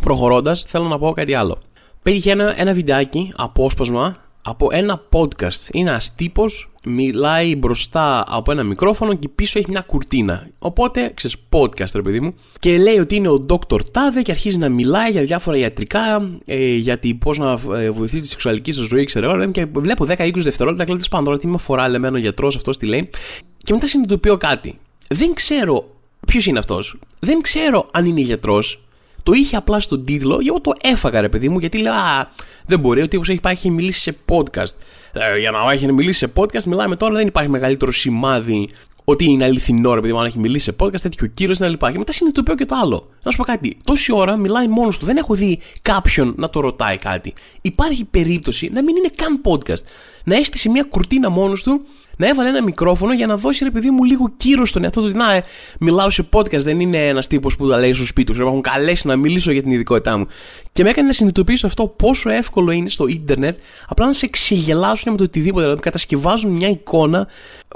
προχωρώντας, 0.00 0.64
θέλω 0.68 0.84
να 0.84 0.98
πω 0.98 1.12
κάτι 1.12 1.34
άλλο. 1.34 1.58
Πέτυχε 2.02 2.30
ένα, 2.30 2.60
ένα 2.60 2.72
βιντεάκι, 2.72 3.32
απόσπασμα, 3.36 4.16
από 4.46 4.68
ένα 4.72 5.02
podcast. 5.12 5.68
Είναι 5.72 5.90
ένας 5.90 6.14
τύπος, 6.14 6.70
μιλάει 6.84 7.56
μπροστά 7.56 8.24
από 8.28 8.52
ένα 8.52 8.62
μικρόφωνο 8.62 9.14
και 9.14 9.28
πίσω 9.28 9.58
έχει 9.58 9.70
μια 9.70 9.80
κουρτίνα. 9.80 10.48
Οπότε, 10.58 11.12
ξέρεις, 11.14 11.36
podcast, 11.50 11.94
ρε 11.94 12.02
παιδί 12.02 12.20
μου. 12.20 12.34
Και 12.60 12.78
λέει 12.78 12.98
ότι 12.98 13.14
είναι 13.14 13.28
ο 13.28 13.44
Dr. 13.48 13.90
Τάδε 13.92 14.22
και 14.22 14.30
αρχίζει 14.30 14.58
να 14.58 14.68
μιλάει 14.68 15.10
για 15.10 15.22
διάφορα 15.22 15.56
ιατρικά, 15.56 16.30
ε, 16.44 16.74
για 16.74 16.98
πώς 17.18 17.38
να 17.38 17.58
ε, 17.76 17.90
βοηθήσει 17.90 18.22
τη 18.22 18.28
σεξουαλική 18.28 18.72
σου 18.72 18.84
ζωή, 18.84 19.04
ξέρω 19.04 19.30
εγώ. 19.30 19.50
Και 19.50 19.66
βλέπω 19.72 20.06
10-20 20.08 20.30
δευτερόλεπτα 20.34 20.84
και 20.84 20.92
λέω: 20.92 21.02
πάνω 21.10 21.24
τώρα 21.24 21.38
τι 21.38 21.46
με 21.46 21.54
αφορά, 21.54 21.88
λέμε 21.88 22.08
ο 22.08 22.16
γιατρός, 22.16 22.56
αυτός 22.56 22.76
τι 22.76 22.86
λέει. 22.86 23.10
Και 23.58 23.72
μετά 23.72 23.86
συνειδητοποιώ 23.86 24.36
κάτι. 24.36 24.78
Δεν 25.08 25.34
ξέρω 25.34 25.88
ποιος 26.26 26.46
είναι 26.46 26.58
αυτός. 26.58 26.96
Δεν 27.18 27.40
ξέρω 27.40 27.88
αν 27.92 28.06
είναι 28.06 28.20
γιατρός. 28.20 28.83
Το 29.24 29.32
είχε 29.32 29.56
απλά 29.56 29.80
στον 29.80 30.04
τίτλο 30.04 30.38
και 30.38 30.48
εγώ 30.48 30.60
το 30.60 30.72
έφαγα 30.82 31.20
ρε 31.20 31.28
παιδί 31.28 31.48
μου 31.48 31.58
γιατί 31.58 31.78
λέω 31.78 31.92
Α, 31.92 32.28
δεν 32.66 32.78
μπορεί. 32.78 33.02
Ο 33.02 33.08
τύπος 33.08 33.28
έχει 33.28 33.40
πάει 33.40 33.52
έχει 33.52 33.70
μιλήσει 33.70 34.00
σε 34.00 34.16
podcast. 34.28 34.74
Ε, 35.12 35.38
για 35.38 35.50
να 35.50 35.72
έχει 35.72 35.92
μιλήσει 35.92 36.18
σε 36.18 36.32
podcast, 36.34 36.64
μιλάμε 36.64 36.96
τώρα, 36.96 37.14
δεν 37.14 37.26
υπάρχει 37.26 37.50
μεγαλύτερο 37.50 37.92
σημάδι 37.92 38.68
ότι 39.04 39.24
είναι 39.24 39.44
αληθινό 39.44 39.94
ρε 39.94 40.00
παιδί 40.00 40.12
μου, 40.12 40.18
αν 40.18 40.26
έχει 40.26 40.38
μιλήσει 40.38 40.64
σε 40.64 40.76
podcast, 40.80 41.00
τέτοιο 41.00 41.26
κύριο 41.26 41.54
κτλ. 41.54 41.86
Και 41.86 41.98
μετά 41.98 42.12
συνειδητοποιώ 42.12 42.54
και 42.54 42.66
το 42.66 42.76
άλλο. 42.82 43.08
Να 43.22 43.30
σου 43.30 43.36
πω 43.36 43.44
κάτι. 43.44 43.76
Τόση 43.84 44.12
ώρα 44.12 44.36
μιλάει 44.36 44.68
μόνος 44.68 44.98
του. 44.98 45.06
Δεν 45.06 45.16
έχω 45.16 45.34
δει 45.34 45.58
κάποιον 45.82 46.34
να 46.36 46.50
το 46.50 46.60
ρωτάει 46.60 46.96
κάτι. 46.96 47.34
Υπάρχει 47.60 48.04
περίπτωση 48.04 48.70
να 48.72 48.82
μην 48.82 48.96
είναι 48.96 49.10
καν 49.16 49.40
podcast. 49.44 49.84
Να 50.24 50.36
έστησε 50.36 50.68
μια 50.68 50.82
κουρτίνα 50.82 51.30
μόνος 51.30 51.62
του 51.62 51.86
να 52.16 52.28
έβαλε 52.28 52.48
ένα 52.48 52.62
μικρόφωνο 52.62 53.12
για 53.12 53.26
να 53.26 53.36
δώσει 53.36 53.64
ρε 53.64 53.70
παιδί 53.70 53.90
μου 53.90 54.04
λίγο 54.04 54.32
κύρος 54.36 54.68
στον 54.68 54.84
εαυτό 54.84 55.00
του. 55.00 55.16
Να, 55.16 55.34
ε, 55.34 55.44
μιλάω 55.80 56.10
σε 56.10 56.28
podcast, 56.32 56.60
δεν 56.60 56.80
είναι 56.80 57.06
ένας 57.06 57.26
τύπος 57.26 57.56
που 57.56 57.68
τα 57.68 57.78
λέει 57.78 57.92
στο 57.92 58.06
σπίτι 58.06 58.26
του. 58.26 58.32
Ξέρω, 58.32 58.48
έχουν 58.48 58.60
καλέσει 58.60 59.06
να 59.06 59.16
μιλήσω 59.16 59.52
για 59.52 59.62
την 59.62 59.70
ειδικότητά 59.70 60.18
μου. 60.18 60.26
Και 60.72 60.82
με 60.82 60.88
έκανε 60.88 61.06
να 61.06 61.12
συνειδητοποιήσω 61.12 61.66
αυτό 61.66 61.86
πόσο 61.86 62.30
εύκολο 62.30 62.70
είναι 62.70 62.88
στο 62.88 63.06
ίντερνετ 63.06 63.58
απλά 63.88 64.06
να 64.06 64.12
σε 64.12 64.26
ξεγελάσουν 64.26 65.12
με 65.12 65.18
το 65.18 65.24
οτιδήποτε. 65.24 65.62
Δηλαδή 65.62 65.80
κατασκευάζουν 65.80 66.50
μια 66.50 66.68
εικόνα 66.68 67.28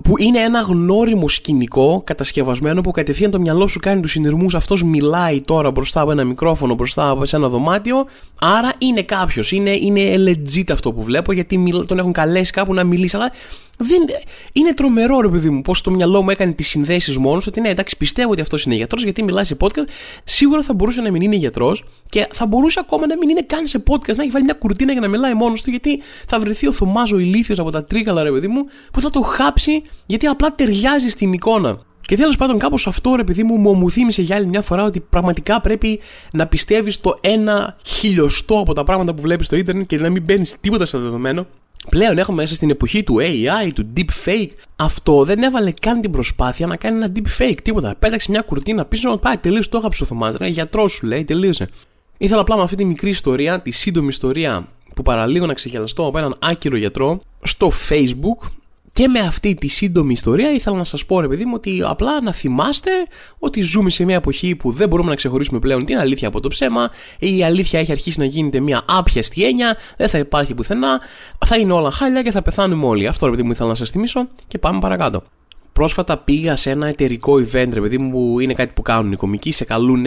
που 0.05 0.15
είναι 0.19 0.39
ένα 0.39 0.61
γνώριμο 0.61 1.29
σκηνικό 1.29 2.03
κατασκευασμένο 2.05 2.81
που 2.81 2.91
κατευθείαν 2.91 3.31
το 3.31 3.41
μυαλό 3.41 3.67
σου 3.67 3.79
κάνει 3.79 4.01
τους 4.01 4.11
συνειρμούς. 4.11 4.55
Αυτός 4.55 4.83
μιλάει 4.83 5.41
τώρα 5.41 5.71
μπροστά 5.71 6.01
από 6.01 6.11
ένα 6.11 6.25
μικρόφωνο, 6.25 6.75
μπροστά 6.75 7.09
από 7.09 7.23
ένα 7.33 7.49
δωμάτιο. 7.49 8.07
Άρα 8.41 8.73
είναι 8.79 9.03
κάποιος. 9.03 9.53
Είναι, 9.53 9.71
είναι 9.71 10.15
legit 10.17 10.73
αυτό 10.73 10.93
που 10.93 11.03
βλέπω 11.03 11.33
γιατί 11.33 11.85
τον 11.87 11.99
έχουν 11.99 12.13
καλέσει 12.13 12.53
κάπου 12.53 12.75
να 12.75 12.85
μιλήσει. 12.85 13.17
Αλλά 13.17 13.33
δεν... 13.79 14.03
Είναι 14.53 14.75
τρομερό, 14.75 15.21
ρε 15.21 15.29
παιδί 15.29 15.51
μου, 15.51 15.63
πώς 15.63 15.81
το 15.81 15.91
μυαλό 15.91 16.23
μου 16.23 16.31
έκανε 16.31 16.53
τις 16.53 16.69
συνδέσεις 16.69 17.17
μόνος 17.17 17.47
ότι 17.47 17.61
ναι, 17.61 17.69
εντάξει, 17.69 17.97
πιστεύω 17.97 18.31
ότι 18.31 18.41
αυτός 18.41 18.65
είναι 18.65 18.75
γιατρός, 18.75 19.03
γιατί 19.03 19.23
μιλάει 19.23 19.45
σε 19.45 19.57
podcast. 19.61 19.89
Σίγουρα 20.25 20.63
θα 20.63 20.75
μπορούσε 20.75 21.01
να 21.01 21.11
μην 21.11 21.23
είναι 21.23 21.37
γιατρός 21.37 21.85
και 22.09 22.29
θα 22.33 22.47
μπορούσε 22.47 22.81
ακόμα 22.81 23.07
να 23.07 23.17
μην 23.17 23.29
είναι 23.29 23.43
καν 23.43 23.67
σε 23.67 23.83
podcast, 23.91 24.17
να 24.17 24.23
έχει 24.23 24.31
βάλει 24.31 24.45
μια 24.45 24.55
κουρτίνα 24.55 24.93
για 24.93 25.01
να 25.01 25.09
μιλάει 25.09 25.35
μόνος 25.35 25.63
του, 25.63 25.71
γιατί 25.71 26.01
θα 26.27 26.41
βρεθεί 26.41 26.67
ο 26.67 26.73
Θωμάζο 26.73 27.19
ηλίθιος 27.19 27.59
από 27.59 27.71
τα 27.71 27.85
τρίκαλα, 27.85 28.23
ρε 28.23 28.31
παιδί 28.31 28.49
μου, 28.49 28.65
που 28.93 29.01
θα 29.01 29.11
το 29.11 29.21
χάψει 29.21 29.83
γιατί 30.07 30.27
απλά 30.27 30.55
ταιριάζει 30.55 31.09
στην 31.09 31.33
εικόνα. 31.33 31.87
Και 32.01 32.17
τέλος 32.17 32.37
πάντων, 32.37 32.59
κάπως 32.59 32.87
αυτό 32.87 33.15
ρε 33.15 33.25
παιδί 33.25 33.43
μου 33.43 33.75
μου 33.75 33.91
θύμισε 33.91 34.23
για 34.23 34.37
άλλη 34.37 34.47
μια 34.47 34.63
φορά 34.63 34.85
ότι 34.85 35.01
πραγματικά 35.01 35.61
πρέπει 35.61 36.01
να 36.33 36.47
πιστεύεις 36.47 37.01
το 37.01 37.19
ένα 37.21 37.77
χιλιοστό 37.85 38.59
από 38.59 38.73
τα 38.73 38.85
πράγματα 38.85 39.15
που 39.15 39.23
βλέπεις 39.23 39.47
στο 39.47 39.57
Ιντερνετ 39.57 39.87
και 39.87 39.99
να 39.99 40.11
μην 40.11 40.23
μπαίνει 40.23 40.45
τίποτα 40.61 40.85
σε 40.85 40.99
δεδομένο 40.99 41.47
Πλέον 41.91 42.19
έχουμε 42.19 42.43
μέσα 42.43 42.55
στην 42.55 42.71
εποχή 42.71 43.03
του 43.03 43.17
AI, 43.21 43.71
του 43.75 43.93
deepfake. 43.97 44.51
Αυτό 44.77 45.25
δεν 45.25 45.43
έβαλε 45.43 45.71
καν 45.71 46.01
την 46.01 46.11
προσπάθεια 46.11 46.67
να 46.67 46.77
κάνει 46.77 46.97
ένα 46.97 47.13
deepfake. 47.15 47.57
Τίποτα. 47.63 47.97
Πέταξε 47.99 48.31
μια 48.31 48.41
κουρτίνα 48.41 48.85
πίσω 48.85 49.11
να 49.11 49.19
πάει. 49.19 49.37
Τελείωσε 49.37 49.69
το 49.69 49.77
έγραψε 49.77 50.03
ο 50.03 50.07
Θωμά. 50.07 50.33
Ρε, 50.37 50.47
γιατρός 50.47 50.93
σου 50.93 51.07
λέει, 51.07 51.25
τελείωσε. 51.25 51.69
Ήθελα 52.19 52.41
απλά 52.41 52.57
με 52.57 52.63
αυτή 52.63 52.77
τη 52.77 52.85
μικρή 52.85 53.11
ιστορία, 53.11 53.61
τη 53.61 53.71
σύντομη 53.71 54.09
ιστορία 54.09 54.69
που 54.95 55.03
παραλίγο 55.03 55.47
να 55.47 55.55
ξεχελαστώ 55.55 56.07
από 56.07 56.19
έναν 56.19 56.35
άκυρο 56.41 56.77
γιατρό 56.77 57.21
στο 57.43 57.73
Facebook 57.89 58.49
και 58.99 59.09
με 59.09 59.19
αυτή 59.19 59.55
τη 59.55 59.69
σύντομη 59.69 60.13
ιστορία 60.13 60.51
ήθελα 60.51 60.77
να 60.77 60.85
σας 60.85 61.07
πω 61.07 61.21
ρε 61.21 61.29
παιδί 61.29 61.45
μου 61.45 61.53
ότι 61.55 61.83
απλά 61.85 62.21
να 62.21 62.33
θυμάστε 62.33 62.91
ότι 63.39 63.61
ζούμε 63.61 63.91
σε 63.91 64.05
μια 64.05 64.17
εποχή 64.17 64.55
που 64.55 64.73
δεν 64.73 64.89
μπορούμε 64.89 65.09
να 65.09 65.17
ξεχωρίσουμε 65.17 65.59
πλέον 65.59 65.85
την 65.85 65.99
αλήθεια 65.99 66.29
από 66.29 66.41
το 66.41 66.49
ψέμα. 66.49 66.91
Η 67.19 67.45
αλήθεια 67.45 67.81
έχει 67.81 67.93
αρχίσει 67.93 68.19
να 68.19 68.25
γίνεται 68.25 68.61
μια 68.61 68.83
άπιαστη 68.87 69.45
έννοια 69.45 69.77
δεν 69.97 70.09
θα 70.09 70.19
υπάρχει 70.19 70.55
πουθενά. 70.55 71.01
Θα 71.47 71.57
είναι 71.57 71.73
όλα 71.73 71.91
χάλια 71.91 72.23
και 72.23 72.31
θα 72.31 72.43
πεθάνουμε 72.43 72.87
όλοι. 72.87 73.07
Αυτό 73.07 73.25
ρε 73.25 73.31
παιδί 73.31 73.43
μου 73.43 73.51
ήθελα 73.51 73.69
να 73.69 73.75
σας 73.75 73.91
θυμίσω 73.91 74.29
και 74.49 74.59
πάμε 74.59 74.79
παρακάτω 74.79 75.23
πρόσφατα 75.79 76.17
πήγα 76.17 76.57
σε 76.57 76.71
ένα 76.71 76.87
εταιρικό 76.87 77.35
event, 77.35 77.69
ρε 77.73 77.81
παιδί 77.81 77.99
μου, 77.99 78.11
που 78.11 78.41
είναι 78.41 78.55
κάτι 78.55 78.73
που 78.75 78.83
κάνουν 78.83 79.13
οι 79.13 79.17
κομικοί. 79.17 79.51
Σε 79.51 79.65
καλούν, 79.65 80.05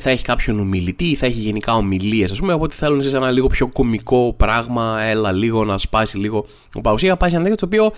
θα 0.00 0.10
έχει 0.10 0.24
κάποιον 0.24 0.60
ομιλητή, 0.60 1.14
θα 1.14 1.26
έχει 1.26 1.38
γενικά 1.38 1.74
ομιλίες, 1.74 2.32
ας 2.32 2.38
πούμε. 2.38 2.52
Οπότε 2.52 2.74
θέλουν 2.74 3.02
σε 3.02 3.16
ένα 3.16 3.30
λίγο 3.30 3.46
πιο 3.46 3.66
κομικό 3.66 4.34
πράγμα, 4.36 5.02
έλα 5.02 5.32
λίγο 5.32 5.64
να 5.64 5.78
σπάσει 5.78 6.18
λίγο 6.18 6.46
ο 6.74 6.80
παρουσία. 6.80 7.16
Πάει 7.16 7.30
σε 7.30 7.36
ένα 7.36 7.54
το 7.54 7.64
οποίο 7.64 7.92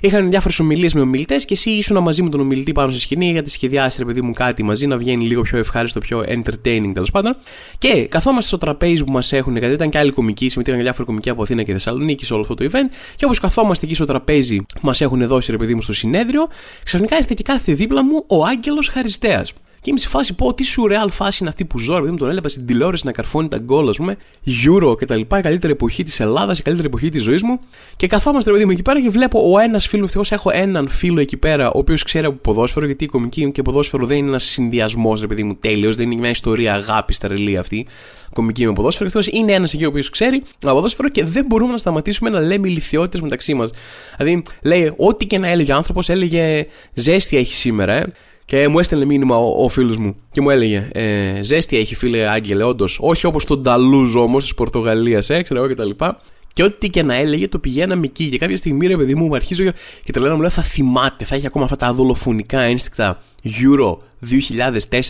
είχαν 0.00 0.30
διάφορες 0.30 0.58
ομιλίες 0.58 0.94
με 0.94 1.00
ομιλητές 1.00 1.44
και 1.44 1.54
εσύ 1.54 1.70
ήσουν 1.70 1.98
μαζί 1.98 2.22
με 2.22 2.28
τον 2.28 2.40
ομιλητή 2.40 2.72
πάνω 2.72 2.90
στη 2.90 3.00
σκηνή 3.00 3.30
για 3.30 3.42
τη 3.42 3.50
σχεδιάσει, 3.50 3.98
ρε 3.98 4.04
παιδί 4.04 4.22
μου, 4.22 4.32
κάτι 4.32 4.62
μαζί 4.62 4.86
να 4.86 4.96
βγαίνει 4.96 5.24
λίγο 5.24 5.42
πιο 5.42 5.58
ευχάριστο, 5.58 6.00
πιο 6.00 6.24
entertaining 6.28 6.90
τέλος 6.94 7.10
πάντων. 7.10 7.36
Και 7.78 8.06
καθόμαστε 8.06 8.46
στο 8.46 8.58
τραπέζι 8.58 9.04
που 9.04 9.12
μας 9.12 9.32
έχουν, 9.32 9.56
γιατί 9.56 9.74
ήταν 9.74 9.90
και 9.90 9.98
άλλοι 9.98 10.12
κομικοί, 10.12 10.48
συμμετείχαν 10.48 10.80
διάφοροι 10.80 11.06
κομικοί 11.06 11.30
από 11.30 11.42
Αθήνα 11.42 11.62
και 11.62 11.72
Θεσσαλονίκη 11.72 12.24
σε 12.24 12.32
όλο 12.32 12.42
αυτό 12.42 12.54
το 12.54 12.68
event. 12.72 12.94
Και 13.16 13.24
όπως 13.24 13.40
καθόμαστε 13.40 13.86
εκεί 13.86 13.94
στο 13.94 14.04
τραπέζι 14.04 14.56
που 14.56 14.80
μας 14.82 15.00
έχουν 15.00 15.26
δώσει, 15.26 15.50
ρε 15.50 15.56
παιδί 15.56 15.74
μου, 15.74 15.82
στο 15.82 15.92
συνέδριο, 15.92 16.48
Ξαφνικά 16.84 17.14
έρχεται 17.16 17.34
και 17.34 17.42
κάθε 17.42 17.72
δίπλα 17.72 18.04
μου 18.04 18.24
ο 18.26 18.44
Άγγελος 18.44 18.88
Χαριστέας. 18.88 19.52
Και 19.82 19.90
είμαι 19.90 19.98
σε 19.98 20.08
φάση 20.08 20.34
πω 20.34 20.54
τι 20.54 20.64
σουρεάλ 20.64 21.10
φάση 21.10 21.38
είναι 21.40 21.48
αυτή 21.48 21.64
που 21.64 21.78
ζω, 21.78 21.96
επειδή 21.96 22.10
μου 22.10 22.16
τον 22.16 22.30
έλεπα 22.30 22.48
στην 22.48 22.66
τηλεόραση 22.66 23.06
να 23.06 23.12
καρφώνει 23.12 23.48
τα 23.48 23.58
γκολ, 23.58 23.88
ας 23.88 23.96
πούμε, 23.96 24.16
Euro 24.46 24.98
και 24.98 25.04
τα 25.04 25.16
λοιπά, 25.16 25.38
η 25.38 25.42
καλύτερη 25.42 25.72
εποχή 25.72 26.04
της 26.04 26.20
Ελλάδας, 26.20 26.58
η 26.58 26.62
καλύτερη 26.62 26.88
εποχή 26.88 27.08
της 27.08 27.22
ζωής 27.22 27.42
μου. 27.42 27.60
Και 27.96 28.06
καθόμαστε, 28.06 28.50
παιδί 28.50 28.64
μου, 28.64 28.70
εκεί 28.70 28.82
πέρα 28.82 29.00
και 29.00 29.08
βλέπω 29.08 29.52
ο 29.52 29.58
ένας 29.58 29.86
φίλος, 29.86 30.04
ευτυχώς 30.04 30.32
έχω 30.32 30.50
έναν 30.52 30.88
φίλο 30.88 31.20
εκεί 31.20 31.36
πέρα, 31.36 31.70
ο 31.70 31.78
οποίος 31.78 32.02
ξέρει 32.02 32.26
από 32.26 32.36
ποδόσφαιρο, 32.36 32.86
γιατί 32.86 33.04
η 33.04 33.06
κομική 33.06 33.50
και 33.52 33.62
ποδόσφαιρο 33.62 34.06
δεν 34.06 34.16
είναι 34.16 34.28
ένας 34.28 34.44
συνδυασμός, 34.44 35.20
ρε 35.20 35.26
παιδί 35.26 35.42
μου, 35.42 35.56
τέλειος, 35.56 35.96
δεν 35.96 36.10
είναι 36.10 36.20
μια 36.20 36.30
ιστορία 36.30 36.74
αγάπης 36.74 37.18
τρελή 37.18 37.56
αυτή, 37.56 37.86
κομική 38.32 38.66
με 38.66 38.72
ποδόσφαιρο. 38.72 39.04
Ευτυχώς 39.04 39.40
είναι 39.40 39.52
ένας 39.52 39.74
εκεί 39.74 39.84
ο 39.84 39.88
οποίος 39.88 40.10
ξέρει 40.10 40.42
από 40.62 40.74
ποδόσφαιρο 40.74 41.08
και 41.08 41.24
δεν 41.24 41.44
μπορούμε 41.46 41.72
να 41.72 41.78
σταματήσουμε 41.78 42.30
να 42.30 42.40
λέμε 42.40 42.68
ηλικιότητες 42.68 43.20
μεταξύ 43.20 43.54
μας. 43.54 43.70
Δηλαδή, 44.16 44.42
λέει, 44.62 44.92
ό,τι 44.96 45.26
και 45.26 45.38
να 45.38 45.48
έλεγε 45.48 45.72
ο 45.72 45.76
άνθρωπος, 45.76 46.08
έλεγε 46.08 46.66
ζέστη 46.94 47.36
έχει 47.36 47.54
σήμερα, 47.54 47.94
ε 47.94 48.12
Και 48.50 48.68
μου 48.68 48.78
έστελνε 48.78 49.04
μήνυμα 49.04 49.36
ο, 49.36 49.64
ο 49.64 49.68
φίλος 49.68 49.96
μου 49.96 50.16
και 50.30 50.40
μου 50.40 50.50
έλεγε 50.50 50.88
ε, 50.92 51.42
Ζέστη 51.42 51.76
έχει 51.76 51.94
φίλε 51.94 52.28
Άγγελε, 52.28 52.64
όντως. 52.64 52.98
Όχι 53.00 53.26
όπως 53.26 53.44
τον 53.44 53.62
Ταλούζ 53.62 54.14
όμως 54.14 54.42
της 54.42 54.54
Πορτογαλίας, 54.54 55.30
ε, 55.30 55.42
ξέρω 55.42 55.64
εγώ 55.64 55.74
κτλ. 55.74 56.04
Και 56.52 56.62
ό,τι 56.62 56.88
και 56.88 57.02
να 57.02 57.14
έλεγε, 57.14 57.48
το 57.48 57.58
πηγαίναμε 57.58 58.04
εκεί. 58.04 58.28
Και 58.28 58.38
κάποια 58.38 58.56
στιγμή, 58.56 58.86
ρε 58.86 58.96
παιδί 58.96 59.14
μου, 59.14 59.34
αρχίζω 59.34 59.64
και 60.04 60.12
τρελαίνω, 60.12 60.34
μου 60.34 60.40
λέω 60.40 60.50
θα 60.50 60.62
θυμάται, 60.62 61.24
θα 61.24 61.34
έχει 61.34 61.46
ακόμα 61.46 61.64
αυτά 61.64 61.76
τα 61.76 61.92
δολοφονικά 61.92 62.60
ένστικτα 62.60 63.22
Euro 63.44 63.96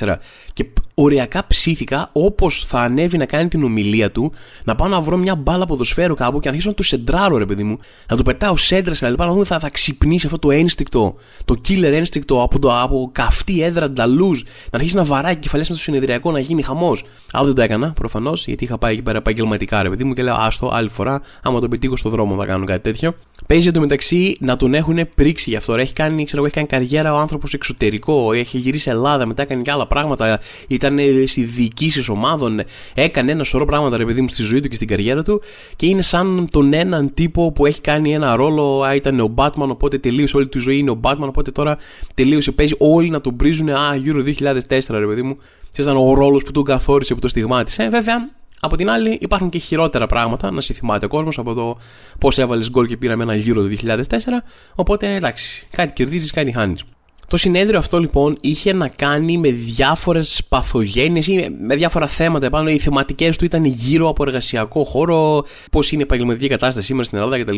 2004 0.01 0.15
και 0.53 0.67
οριακά 0.95 1.47
ψήθηκα 1.47 2.11
όπως 2.13 2.65
θα 2.69 2.79
ανέβει 2.81 3.19
να 3.19 3.25
κάνει 3.25 3.49
την 3.49 3.65
ομιλία 3.65 4.11
του 4.11 4.33
να 4.65 4.75
πάω 4.75 4.89
να 4.89 5.01
βρω 5.01 5.17
μια 5.17 5.35
μπάλα 5.35 5.67
ποδοσφαίρου 5.67 6.15
κάπου 6.15 6.39
και 6.39 6.45
να 6.45 6.51
αρχίσω 6.51 6.69
να 6.69 6.75
του 6.75 6.83
σεντράρω 6.83 7.37
ρε 7.37 7.47
παιδί 7.47 7.63
μου 7.63 7.79
να 8.09 8.17
του 8.17 8.23
πετάω 8.23 8.57
σέντρες 8.57 8.99
και 8.99 9.07
να 9.07 9.33
δούμε 9.33 9.45
θα, 9.45 9.59
θα 9.59 9.71
ξυπνήσει 9.71 10.27
αυτό 10.27 10.39
το 10.39 10.51
ένστικτο 10.51 11.15
το 11.45 11.61
killer 11.69 11.93
ένστικτο 11.93 12.43
από, 12.43 12.59
το, 12.59 12.81
από 12.81 13.11
καυτή 13.13 13.63
έδρα 13.63 13.91
νταλούζ 13.91 14.41
να 14.41 14.79
αρχίσει 14.79 14.97
να 14.97 15.05
βαράει 15.05 15.37
κεφαλές 15.37 15.69
με 15.69 15.75
το 15.75 15.81
συνεδριακό 15.81 16.31
να 16.31 16.41
γίνει 16.41 16.63
χαμός. 16.63 17.05
Αλλά 17.33 17.47
δεν 17.47 17.55
το 17.55 17.63
έκανα 17.63 17.93
προφανώς 17.93 18.47
γιατί 18.47 18.65
είχα 18.65 18.79
πάει 18.79 18.93
εκεί 18.93 19.03
πέρα 19.03 19.19
επαγγελματικά 19.19 19.83
ρε 19.83 19.89
παιδί 19.89 20.05
μου 20.05 20.13
και 20.13 20.23
λέω 20.23 20.35
άστο 20.35 20.71
άλλη 20.73 20.89
φορά 20.89 21.21
άμα 21.43 21.61
τον 21.61 21.71
πετύχω 21.71 21.97
στο 21.97 22.09
δρόμο 22.09 22.37
θα 22.37 22.47
κάνω 22.47 22.65
κάτι 22.65 22.81
τέτοιο. 22.81 23.15
Παίζει 23.47 23.71
το 23.71 23.81
μεταξύ 23.81 24.37
να 24.41 24.57
τον 24.57 24.75
έχουν 24.75 25.09
πρίξει 25.15 25.51
γι' 25.51 25.57
αυτό. 25.57 25.75
Έχει 25.75 25.93
κάνει, 25.93 26.25
ξέρω, 26.25 26.45
έχει 26.45 26.55
κάνει 26.55 26.67
καριέρα 26.67 27.15
ο 27.15 27.17
άνθρωπος 27.17 27.55
εξωτερικό, 27.55 28.20
έχει 28.33 28.59
γυρίσει 28.59 28.91
Ελλάδα, 28.91 29.27
μετά 29.27 29.43
έκανε 29.43 29.63
και 29.63 29.71
άλλα 29.71 29.87
πράγματα. 29.87 30.41
Ήταν 30.69 30.99
στη 31.27 31.45
διοικήσει 31.45 32.11
ομάδων, 32.11 32.61
έκανε 32.95 33.33
ένα 33.33 33.45
σωρό 33.45 33.65
πράγματα, 33.65 33.97
ρε 33.97 34.05
παιδί 34.05 34.21
μου, 34.21 34.29
στη 34.29 34.43
ζωή 34.43 34.61
του 34.61 34.69
και 34.69 34.77
στην 34.77 34.89
καριέρα 34.89 35.23
του. 35.23 35.43
Και 35.77 35.87
είναι 35.87 36.03
σαν 36.03 36.49
τον 36.51 36.73
έναν 36.73 37.15
τύπο 37.15 37.53
που 37.53 37.67
έχει 37.67 37.81
κάνει 37.81 38.15
ένα 38.15 38.37
ρόλο. 38.37 38.83
Α, 38.83 38.95
ήταν 38.95 39.21
ο 39.21 39.35
Batman, 39.37 39.69
οπότε 39.69 39.99
τελείωσε 39.99 40.37
όλη 40.37 40.49
τη 40.49 40.59
ζωή. 40.59 40.79
Είναι 40.79 40.91
ο 40.91 41.01
Batman, 41.03 41.29
οπότε 41.29 41.51
τώρα 41.51 41.79
τελείωσε. 42.15 42.51
Παίζει 42.51 42.75
όλοι 42.79 43.11
να 43.11 43.21
τον 43.21 43.37
πρίζουν. 43.37 43.69
Α, 43.69 43.95
γύρω 43.95 44.23
2004, 44.23 44.99
ρε 44.99 45.07
παιδί 45.07 45.23
μου. 45.23 45.37
Και 45.73 45.83
ήταν 45.83 45.97
ο 45.97 46.15
ρόλος 46.15 46.43
που 46.43 46.51
τον 46.51 46.65
καθόρισε, 46.65 47.15
που 47.15 47.21
το 47.21 47.29
στιγμάτισε. 47.29 47.89
Βέβαια, 47.89 48.31
από 48.61 48.77
την 48.77 48.91
άλλη, 48.91 49.19
υπάρχουν 49.21 49.49
και 49.49 49.59
χειρότερα 49.59 50.07
πράγματα 50.07 50.51
να 50.51 50.61
θυμάται 50.61 51.05
ο 51.05 51.09
κόσμος 51.09 51.39
από 51.39 51.55
το 51.55 51.79
πώς 52.19 52.39
έβαλες 52.39 52.71
γκολ 52.71 52.87
και 52.87 52.97
πήραμε 52.97 53.23
ένα 53.23 53.35
γύρο 53.35 53.63
το 53.63 53.69
2004. 53.69 54.43
Οπότε 54.75 55.15
εντάξει, 55.15 55.67
κάτι 55.71 55.93
κερδίζεις, 55.93 56.31
κάτι 56.31 56.53
χάνεις. 56.53 56.85
Το 57.31 57.37
συνέδριο 57.37 57.79
αυτό 57.79 57.99
λοιπόν 57.99 58.37
είχε 58.41 58.73
να 58.73 58.89
κάνει 58.89 59.39
με 59.39 59.51
διάφορες 59.51 60.43
παθογένειες 60.49 61.27
ή 61.27 61.57
με 61.61 61.77
διάφορα 61.77 62.07
θέματα 62.07 62.47
επάνω. 62.47 62.71
Οι 62.71 62.79
θεματικές 62.79 63.37
του 63.37 63.45
ήταν 63.45 63.65
γύρω 63.65 64.09
από 64.09 64.23
εργασιακό 64.27 64.85
χώρο, 64.85 65.45
πώς 65.71 65.93
είναι 65.93 66.01
η 66.01 66.05
επαγγελματική 66.05 66.49
κατάσταση 66.49 66.87
σήμερα 66.87 67.05
στην 67.05 67.19
Ελλάδα 67.19 67.39
κτλ. 67.39 67.57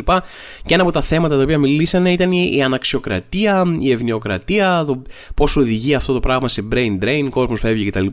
Και 0.67 0.75
ένα 0.75 0.83
από 0.83 0.93
τα 0.93 1.03
θέματα 1.03 1.37
τα 1.37 1.43
οποία 1.43 1.59
μιλήσανε 1.59 2.13
ήταν 2.13 2.33
η 2.33 2.63
αναξιοκρατία, 2.63 3.65
η 3.81 3.91
ευνοιοκρατία, 3.91 4.85
το 4.87 5.03
πώς 5.35 5.57
οδηγεί 5.57 5.95
αυτό 5.95 6.13
το 6.13 6.21
πράγμα 6.21 6.49
σε 6.49 6.65
brain 6.73 7.05
drain, 7.05 7.29
κόσμος 7.31 7.61
φεύγει 7.61 7.91
κτλ. 7.91 8.07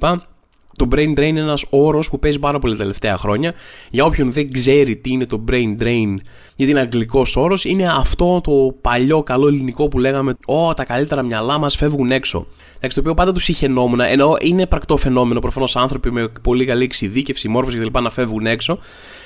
Το 0.80 0.88
brain 0.92 1.20
drain 1.20 1.26
είναι 1.26 1.40
ένας 1.40 1.66
όρος 1.70 2.10
που 2.10 2.20
παίζει 2.20 2.40
πάρα 2.40 2.60
πολύ 2.60 2.74
τα 2.74 2.80
τελευταία 2.82 3.18
χρόνια. 3.18 3.54
Για 3.90 4.06
όποιον 4.06 4.32
δεν 4.32 4.52
ξέρει 4.52 4.96
τι 4.96 5.12
είναι 5.12 5.26
το 5.26 5.44
brain 5.50 5.82
drain, 5.82 6.16
γιατί 6.56 6.72
είναι 6.72 6.80
αγγλικός 6.80 7.36
όρος, 7.36 7.66
είναι 7.66 7.88
αυτό 7.88 8.42
το 8.44 8.76
παλιό 8.82 9.24
καλό 9.24 9.48
ελληνικό 9.48 9.88
που 9.88 10.00
λέγαμε 10.00 10.36
Ω, 10.46 10.74
τα 10.74 10.84
καλύτερα 10.84 11.22
μυαλά 11.22 11.58
μας 11.58 11.76
φεύγουν 11.76 12.12
έξω. 12.12 12.48
Εντάξει, 12.78 12.96
το 12.96 13.02
οποίο 13.02 13.14
πάντα 13.14 13.34
τους 13.34 13.48
είχε 13.48 13.68
νόμουνα, 13.68 14.06
ενώ 14.06 14.36
είναι 14.42 14.66
πρακτό 14.66 14.98
φαινόμενο. 14.98 15.40
Προφανώς 15.40 15.76
άνθρωποι 15.76 16.12
με 16.12 16.32
πολύ 16.42 16.66
καλή 16.66 16.84
εξειδίκευση, 16.84 17.48
μόρφωση 17.48 17.78
κτλ. 17.78 18.02
να 18.02 18.10
φεύγουν 18.10 18.46
έξω. 18.46 18.80